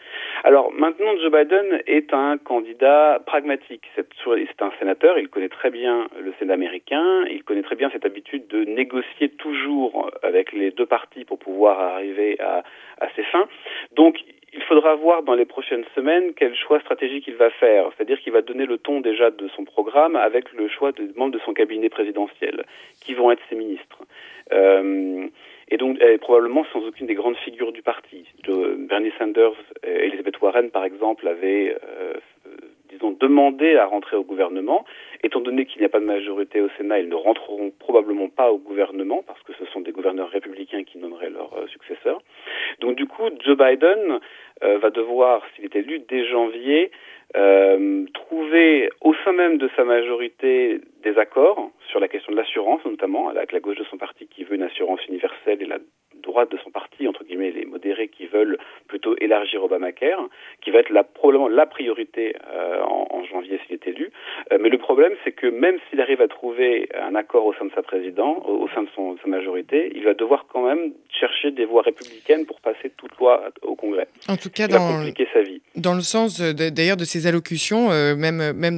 Alors 0.45 0.73
maintenant, 0.73 1.17
Joe 1.19 1.33
Biden 1.33 1.81
est 1.87 2.13
un 2.13 2.39
candidat 2.39 3.21
pragmatique. 3.27 3.85
C'est 3.95 4.63
un 4.63 4.73
sénateur, 4.79 5.19
il 5.19 5.29
connaît 5.29 5.49
très 5.49 5.71
bien 5.71 6.09
le 6.21 6.33
Sénat 6.39 6.55
américain, 6.55 7.25
il 7.31 7.43
connaît 7.45 7.63
très 7.63 7.77
bien 7.77 7.91
cette 7.91 8.05
habitude 8.05 8.47
de 8.49 8.65
négocier 8.65 9.31
toujours 9.31 10.11
avec 10.23 10.53
les 10.53 10.71
deux 10.71 10.87
parties 10.87 11.25
pour 11.25 11.39
pouvoir 11.39 11.81
arriver 11.81 12.39
à, 12.41 12.63
à 13.01 13.09
ses 13.17 13.23
fins. 13.25 13.49
Donc 13.93 14.17
il 14.55 14.63
faudra 14.63 14.95
voir 14.95 15.23
dans 15.23 15.35
les 15.35 15.45
prochaines 15.45 15.85
semaines 15.95 16.33
quel 16.35 16.55
choix 16.55 16.81
stratégique 16.81 17.25
il 17.27 17.35
va 17.35 17.51
faire. 17.51 17.91
C'est-à-dire 17.97 18.21
qu'il 18.21 18.33
va 18.33 18.41
donner 18.41 18.67
le 18.67 18.79
ton 18.79 19.01
déjà 19.01 19.31
de 19.31 19.49
son 19.49 19.65
programme 19.65 20.17
avec 20.17 20.53
le 20.53 20.69
choix 20.69 20.93
des 20.93 21.09
membres 21.17 21.33
de 21.33 21.41
son 21.41 21.53
cabinet 21.53 21.89
présidentiel, 21.89 22.65
qui 23.01 23.15
vont 23.15 23.31
être 23.31 23.43
ses 23.49 23.57
ministres. 23.57 24.03
Euh, 24.53 25.27
et 25.69 25.77
donc, 25.77 25.99
probablement 26.21 26.65
sans 26.73 26.81
aucune 26.87 27.07
des 27.07 27.15
grandes 27.15 27.37
figures 27.39 27.73
du 27.73 27.83
parti. 27.83 28.27
Bernie 28.47 29.13
Sanders 29.19 29.57
et 29.83 30.07
Elizabeth 30.07 30.41
Warren, 30.41 30.71
par 30.71 30.85
exemple, 30.85 31.27
avaient, 31.27 31.77
euh, 31.89 32.15
disons, 32.95 33.13
demandé 33.13 33.77
à 33.77 33.87
rentrer 33.87 34.17
au 34.17 34.25
gouvernement. 34.25 34.85
Étant 35.23 35.41
donné 35.41 35.67
qu'il 35.67 35.81
n'y 35.81 35.87
a 35.87 35.89
pas 35.89 36.01
de 36.01 36.05
majorité 36.05 36.61
au 36.61 36.69
Sénat, 36.77 37.01
ils 37.01 37.09
ne 37.09 37.15
rentreront 37.15 37.71
probablement 37.79 38.29
pas 38.29 38.51
au 38.51 38.59
gouvernement 38.59 39.23
parce 39.27 39.43
que 39.43 39.53
ce 39.59 39.65
sont 39.67 39.81
des 39.81 39.93
gouverneurs 39.93 40.31
républicains 40.31 40.85
qui 40.85 40.99
nommeraient 40.99 41.31
leurs 41.31 41.55
euh, 41.55 41.67
successeurs. 41.69 42.21
Donc, 42.81 42.97
du 42.97 43.07
coup, 43.07 43.25
Joe 43.45 43.57
Biden 43.57 44.21
euh, 44.63 44.79
va 44.79 44.91
devoir, 44.91 45.43
s'il 45.55 45.65
est 45.65 45.77
élu 45.77 46.01
dès 46.09 46.27
janvier, 46.27 46.91
euh, 47.37 48.05
trouver 48.15 48.91
au 49.01 49.15
sein 49.25 49.33
même 49.33 49.59
de 49.59 49.69
sa 49.77 49.85
majorité 49.85 50.81
des 51.03 51.19
accords 51.19 51.71
sur 51.89 51.99
la 51.99 52.09
question 52.09 52.33
de 52.33 52.37
l'assurance, 52.37 52.85
notamment 52.85 53.29
avec 53.29 53.51
la 53.53 53.61
gauche 53.61 53.79
de 53.79 53.85
son 53.85 53.97
parti 53.97 54.27
qui 54.29 54.45
veut 54.45 54.55
une 54.55 54.63
assurance 54.63 55.05
universelle 55.07 55.61
et 55.61 55.67
la 55.67 55.79
droite 56.23 56.51
de 56.53 56.59
son 56.59 56.71
parti, 56.71 57.09
entre 57.09 57.25
guillemets 57.25 57.51
les 57.51 57.65
modérés 57.65 58.09
qui 58.09 58.27
veulent 58.27 58.59
plutôt 59.05 59.17
élargir 59.21 59.63
Obamacare, 59.63 60.29
qui 60.63 60.71
va 60.71 60.81
être 60.81 60.91
la, 60.91 61.05
probablement 61.05 61.49
la 61.49 61.67
priorité 61.67 62.35
euh, 62.49 62.81
en, 62.83 63.07
en, 63.11 63.25
janvier 63.25 63.59
s'il 63.67 63.75
est 63.75 63.87
élu. 63.87 64.11
Euh, 64.53 64.59
mais 64.61 64.69
le 64.69 64.79
problème, 64.79 65.13
c'est 65.25 65.33
que 65.33 65.47
même 65.47 65.77
s'il 65.89 66.01
arrive 66.01 66.21
à 66.21 66.29
trouver 66.29 66.89
un 66.95 67.15
accord 67.15 67.47
au 67.47 67.55
sein 67.55 67.67
de 67.67 67.73
sa 67.75 67.83
présidence, 67.83 68.43
au 68.47 68.69
sein 68.75 68.83
de, 68.83 68.89
son, 68.95 69.15
de 69.15 69.19
sa 69.21 69.29
majorité, 69.29 69.93
il 69.95 70.05
va 70.05 70.15
devoir 70.15 70.47
quand 70.53 70.67
même 70.67 70.93
chercher 71.09 71.51
des 71.51 71.65
voies 71.65 71.83
républicaines 71.83 72.47
pour 72.47 72.61
passer 72.61 72.91
toute 72.97 73.17
loi 73.19 73.45
au 73.63 73.75
Congrès. 73.75 74.09
En 74.29 74.37
tout 74.37 74.51
cas, 74.51 74.69
dans, 74.69 74.97
compliquer 74.97 75.29
sa 75.33 75.43
vie. 75.43 75.61
Dans 75.77 75.95
le 75.95 76.01
sens 76.03 76.41
d'ailleurs 76.41 76.97
de 76.97 77.05
ses 77.05 77.27
allocutions, 77.27 77.91
euh, 77.91 78.15
même, 78.17 78.53
même 78.53 78.77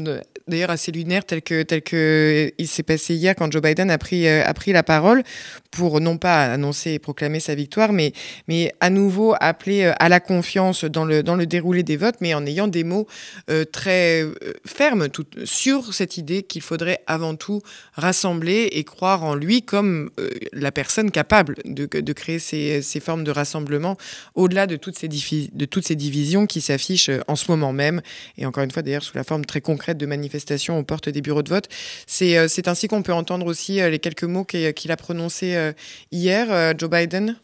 d'ailleurs 0.49 0.71
assez 0.71 0.93
lunaire 0.93 1.25
tel 1.25 1.43
que 1.43 1.63
tel 1.63 1.83
que 1.83 2.51
il 2.59 2.67
s'est 2.67 2.85
passé 2.85 3.15
hier 3.15 3.35
quand 3.37 3.51
Joe 3.51 3.61
Biden 3.63 3.91
a 3.91 3.99
pris 3.99 4.29
a 4.29 4.55
pris 4.55 4.73
la 4.73 4.85
parole 4.85 5.23
pour 5.71 6.01
non 6.01 6.19
pas 6.19 6.45
annoncer 6.45 6.93
et 6.93 6.99
proclamer 6.99 7.41
sa 7.41 7.55
victoire, 7.55 7.93
mais 7.93 8.13
mais 8.49 8.73
à 8.81 8.91
nouveau 8.91 9.35
appeler 9.41 9.93
à 9.99 10.09
la 10.09 10.21
confiance 10.21 10.85
dans 10.85 11.05
le 11.05 11.23
dans 11.23 11.37
le 11.37 11.47
déroulé 11.47 11.83
des 11.83 11.97
votes, 11.97 12.17
mais 12.21 12.35
en 12.35 12.45
ayant 12.47 12.69
des 12.69 12.85
mots 12.85 13.07
euh, 13.51 13.65
très 13.65 14.25
fermes 14.65 15.09
tout, 15.09 15.27
sur 15.45 15.95
cette 15.95 16.17
idée 16.17 16.43
qu'il 16.43 16.63
faudrait 16.63 17.01
avant 17.07 17.35
tout 17.35 17.63
rassembler 17.95 18.69
et 18.73 18.85
croire 18.85 19.25
en 19.25 19.35
lui 19.35 19.63
comme 19.63 20.11
euh, 20.19 20.31
la 20.53 20.73
personne 20.73 21.11
capable 21.11 21.57
de, 21.65 21.87
créer 22.13 22.39
ces, 22.39 22.83
ces, 22.83 23.01
formes 23.01 23.25
de 23.25 23.31
rassemblement 23.31 23.97
au-delà 24.35 24.67
de 24.67 24.77
toutes 24.77 24.99
ces 24.99 25.09
de 25.09 25.65
toutes 25.65 25.87
ces 25.87 25.97
divisions 25.97 26.47
qui 26.47 26.61
s'affichent 26.61 27.11
en 27.29 27.37
ce 27.37 27.51
moment 27.51 27.73
même 27.73 28.03
et 28.39 28.47
encore 28.47 28.65
une 28.65 28.71
fois 28.71 28.83
d'ailleurs 28.83 29.03
sous 29.03 29.17
la 29.17 29.25
forme 29.25 29.45
très 29.45 29.61
concrète 29.61 29.99
de 29.99 30.07
manifestations 30.07 30.79
aux 30.79 30.83
portes 30.83 31.09
des 31.09 31.21
bureaux 31.21 31.43
de 31.43 31.49
vote. 31.49 31.69
C'est 32.07 32.37
euh, 32.37 32.49
ainsi 32.67 32.89
qu'on 32.89 33.03
peut 33.03 33.13
entendre 33.13 33.47
aussi 33.47 33.81
euh, 33.81 33.91
les 33.91 33.99
quelques 33.99 34.25
mots 34.25 34.45
qu'il 34.45 34.91
a 34.91 34.97
prononcés 34.97 35.56
euh, 35.57 35.73
hier, 36.13 36.75
Joe 36.79 36.91
Biden? 36.91 37.37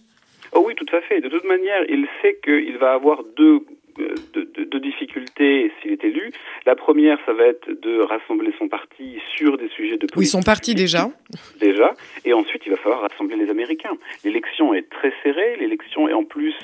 Oh 0.52 0.62
oui, 0.66 0.74
tout 0.74 0.86
à 0.94 1.00
fait. 1.00 1.20
De 1.20 1.28
toute 1.28 1.44
manière, 1.44 1.82
il 1.88 2.06
sait 2.20 2.38
qu'il 2.44 2.76
va 2.78 2.92
avoir 2.92 3.22
deux 3.36 3.64
de, 3.96 4.14
de, 4.34 4.64
de, 4.64 4.78
difficultés 4.78 5.70
s'il 5.80 5.92
est 5.92 6.04
élu. 6.04 6.32
La 6.66 6.74
première, 6.74 7.18
ça 7.26 7.32
va 7.32 7.44
être 7.44 7.70
de 7.70 8.00
rassembler 8.00 8.52
son 8.58 8.68
parti 8.68 9.18
sur 9.36 9.58
des 9.58 9.68
sujets 9.68 9.96
de 9.96 10.06
politique. 10.06 10.16
Oui, 10.16 10.26
son 10.26 10.42
parti 10.42 10.74
déjà. 10.74 11.10
Déjà. 11.60 11.92
Et 12.24 12.32
ensuite, 12.32 12.62
il 12.66 12.70
va 12.70 12.76
falloir 12.76 13.02
rassembler 13.02 13.36
les 13.36 13.50
Américains. 13.50 13.96
L'élection 14.24 14.74
est 14.74 14.88
très 14.88 15.12
serrée. 15.22 15.56
L'élection, 15.56 16.08
et 16.08 16.12
en 16.12 16.24
plus, 16.24 16.54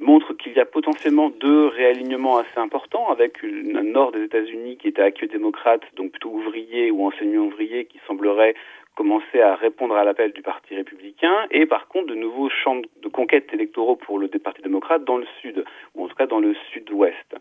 montre 0.00 0.34
qu'il 0.34 0.52
y 0.52 0.60
a 0.60 0.64
potentiellement 0.64 1.30
deux 1.30 1.66
réalignements 1.66 2.38
assez 2.38 2.58
importants, 2.58 3.10
avec 3.10 3.42
une, 3.42 3.76
un 3.76 3.84
nord 3.84 4.12
des 4.12 4.24
États-Unis 4.24 4.76
qui 4.76 4.88
était 4.88 5.02
accueilli 5.02 5.30
démocrate, 5.30 5.82
donc 5.96 6.12
plutôt 6.12 6.30
ouvrier 6.30 6.90
ou 6.90 7.06
enseignant 7.06 7.42
ouvrier, 7.42 7.84
qui 7.84 7.98
semblerait 8.06 8.54
commencer 8.94 9.40
à 9.40 9.54
répondre 9.54 9.94
à 9.96 10.04
l'appel 10.04 10.32
du 10.32 10.42
Parti 10.42 10.74
républicain 10.74 11.46
et 11.50 11.66
par 11.66 11.88
contre 11.88 12.08
de 12.08 12.14
nouveaux 12.14 12.50
champs 12.50 12.80
de 12.80 13.08
conquête 13.08 13.48
électoraux 13.52 13.96
pour 13.96 14.18
le 14.18 14.28
Parti 14.28 14.62
démocrate 14.62 15.04
dans 15.04 15.16
le 15.16 15.26
sud, 15.40 15.64
ou 15.94 16.04
en 16.04 16.08
tout 16.08 16.14
cas 16.14 16.26
dans 16.26 16.40
le 16.40 16.54
sud-ouest. 16.72 17.36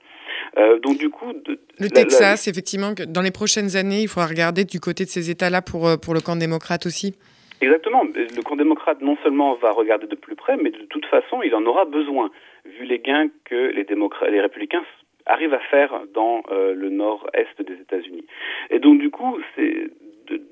Euh, 0.57 0.79
donc 0.79 0.97
du 0.97 1.09
coup... 1.09 1.33
De, 1.33 1.59
le 1.79 1.85
la, 1.85 1.89
Texas, 1.89 2.45
la... 2.45 2.51
effectivement, 2.51 2.93
que 2.93 3.03
dans 3.03 3.21
les 3.21 3.31
prochaines 3.31 3.75
années, 3.75 4.03
il 4.03 4.07
faudra 4.07 4.27
regarder 4.27 4.65
du 4.65 4.79
côté 4.79 5.03
de 5.03 5.09
ces 5.09 5.29
États-là 5.29 5.61
pour, 5.61 5.89
pour 6.01 6.13
le 6.13 6.21
camp 6.21 6.35
démocrate 6.35 6.85
aussi 6.85 7.15
Exactement. 7.61 8.03
Le 8.03 8.41
camp 8.41 8.55
démocrate 8.55 9.01
non 9.01 9.17
seulement 9.23 9.53
va 9.55 9.71
regarder 9.71 10.07
de 10.07 10.15
plus 10.15 10.35
près, 10.35 10.57
mais 10.57 10.71
de 10.71 10.83
toute 10.89 11.05
façon, 11.05 11.43
il 11.43 11.53
en 11.53 11.63
aura 11.65 11.85
besoin, 11.85 12.31
vu 12.65 12.85
les 12.85 12.99
gains 12.99 13.27
que 13.45 13.71
les, 13.71 13.83
démocrates, 13.83 14.29
les 14.31 14.41
républicains 14.41 14.83
arrivent 15.27 15.53
à 15.53 15.59
faire 15.59 16.01
dans 16.13 16.41
euh, 16.51 16.73
le 16.73 16.89
nord-est 16.89 17.61
des 17.61 17.75
États-Unis. 17.75 18.25
Et 18.71 18.79
donc 18.79 18.99
du 18.99 19.11
coup, 19.11 19.37
c'est 19.55 19.91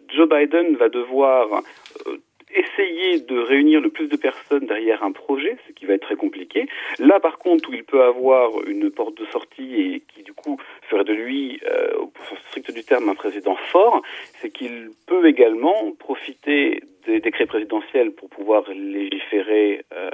Joe 0.10 0.28
Biden 0.28 0.76
va 0.76 0.90
devoir 0.90 1.64
euh, 2.08 2.18
essayer 2.54 3.20
de 3.20 3.38
réunir 3.38 3.82
le 3.82 3.90
plus 3.90 4.08
de 4.08 4.18
personnes 4.18 4.66
derrière 4.66 5.04
un 5.04 5.12
projet, 5.12 5.58
ce 5.68 5.74
qui 5.74 5.86
va 5.86 5.94
être 5.94 6.02
très 6.02 6.16
compliqué. 6.16 6.68
Là, 6.98 7.20
par 7.20 7.38
contre, 7.38 7.70
où 7.70 7.74
il 7.74 7.84
peut 7.84 8.02
avoir 8.02 8.50
une 8.68 8.90
porte 8.90 9.18
de 9.20 9.26
sortie 9.28 9.76
et 9.76 10.04
qui, 10.14 10.24
du 10.24 10.34
coup, 10.34 10.58
ferait 10.90 11.04
de 11.04 11.14
lui, 11.14 11.60
euh, 11.70 11.98
au 12.00 12.12
sens 12.28 12.40
strict 12.48 12.72
du 12.72 12.84
terme, 12.84 13.10
un 13.10 13.16
président 13.16 13.56
fort, 13.72 14.02
c'est 14.40 14.50
qu'il 14.50 14.90
peut 15.08 15.28
également 15.28 15.92
profiter 16.00 16.82
des 17.06 17.20
décrets 17.20 17.46
présidentiels 17.46 18.12
pour 18.12 18.30
pouvoir 18.30 18.64
légiférer 18.72 19.86
euh, 19.94 20.10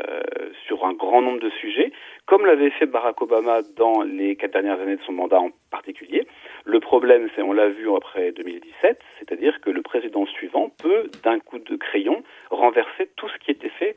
sur 0.68 0.86
un 0.86 0.94
grand 0.94 1.22
nombre 1.22 1.40
de 1.40 1.50
sujets, 1.62 1.92
comme 2.26 2.46
l'avait 2.46 2.70
fait 2.72 2.86
Barack 2.86 3.22
Obama 3.22 3.62
dans 3.76 4.02
les 4.02 4.36
quatre 4.36 4.54
dernières 4.54 4.80
années 4.80 4.98
de 4.98 5.02
son 5.04 5.14
mandat 5.14 5.40
en 5.40 5.52
particulier. 5.72 6.25
Le 6.66 6.80
problème, 6.80 7.30
c'est, 7.36 7.44
on 7.44 7.54
l'a 7.54 7.70
vu 7.70 7.88
après 7.96 8.32
2017, 8.32 9.00
c'est-à-dire 9.20 9.62
que 9.62 9.70
le 9.70 9.84
président 9.84 10.26
suivant 10.26 10.72
peut, 10.82 11.12
d'un 11.24 11.40
coup 11.40 11.60
de 11.60 11.76
crayon, 11.76 12.24
renverser 12.50 13.08
tout 13.16 13.30
ce 13.30 13.38
qui 13.38 13.52
était 13.52 13.70
fait 13.70 13.96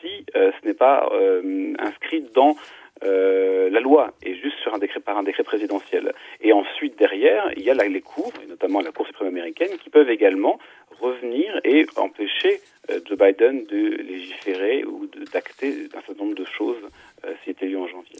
si 0.00 0.24
euh, 0.36 0.52
ce 0.60 0.68
n'est 0.68 0.74
pas 0.74 1.08
euh, 1.12 1.74
inscrit 1.80 2.22
dans 2.34 2.56
euh, 3.02 3.68
la 3.70 3.80
loi 3.80 4.14
et 4.22 4.36
juste 4.36 4.58
sur 4.60 4.72
un 4.72 4.78
décret 4.78 5.00
par 5.00 5.18
un 5.18 5.24
décret 5.24 5.42
présidentiel. 5.42 6.12
Et 6.40 6.52
ensuite 6.52 6.96
derrière, 6.96 7.50
il 7.56 7.64
y 7.64 7.70
a 7.70 7.74
les 7.74 8.00
cours, 8.00 8.32
et 8.44 8.46
notamment 8.46 8.80
la 8.80 8.92
Cour 8.92 9.06
suprême 9.08 9.28
américaine, 9.28 9.76
qui 9.82 9.90
peuvent 9.90 10.10
également 10.10 10.60
revenir 11.00 11.60
et 11.64 11.84
empêcher 11.96 12.60
euh, 12.90 13.00
Joe 13.06 13.18
Biden 13.18 13.64
de 13.64 14.02
légiférer 14.02 14.84
ou 14.84 15.08
d'acter 15.32 15.88
un 15.96 16.00
certain 16.06 16.24
nombre 16.24 16.36
de 16.36 16.44
choses 16.44 16.88
s'il 17.42 17.50
est 17.50 17.62
élu 17.64 17.76
en 17.76 17.88
janvier. 17.88 18.16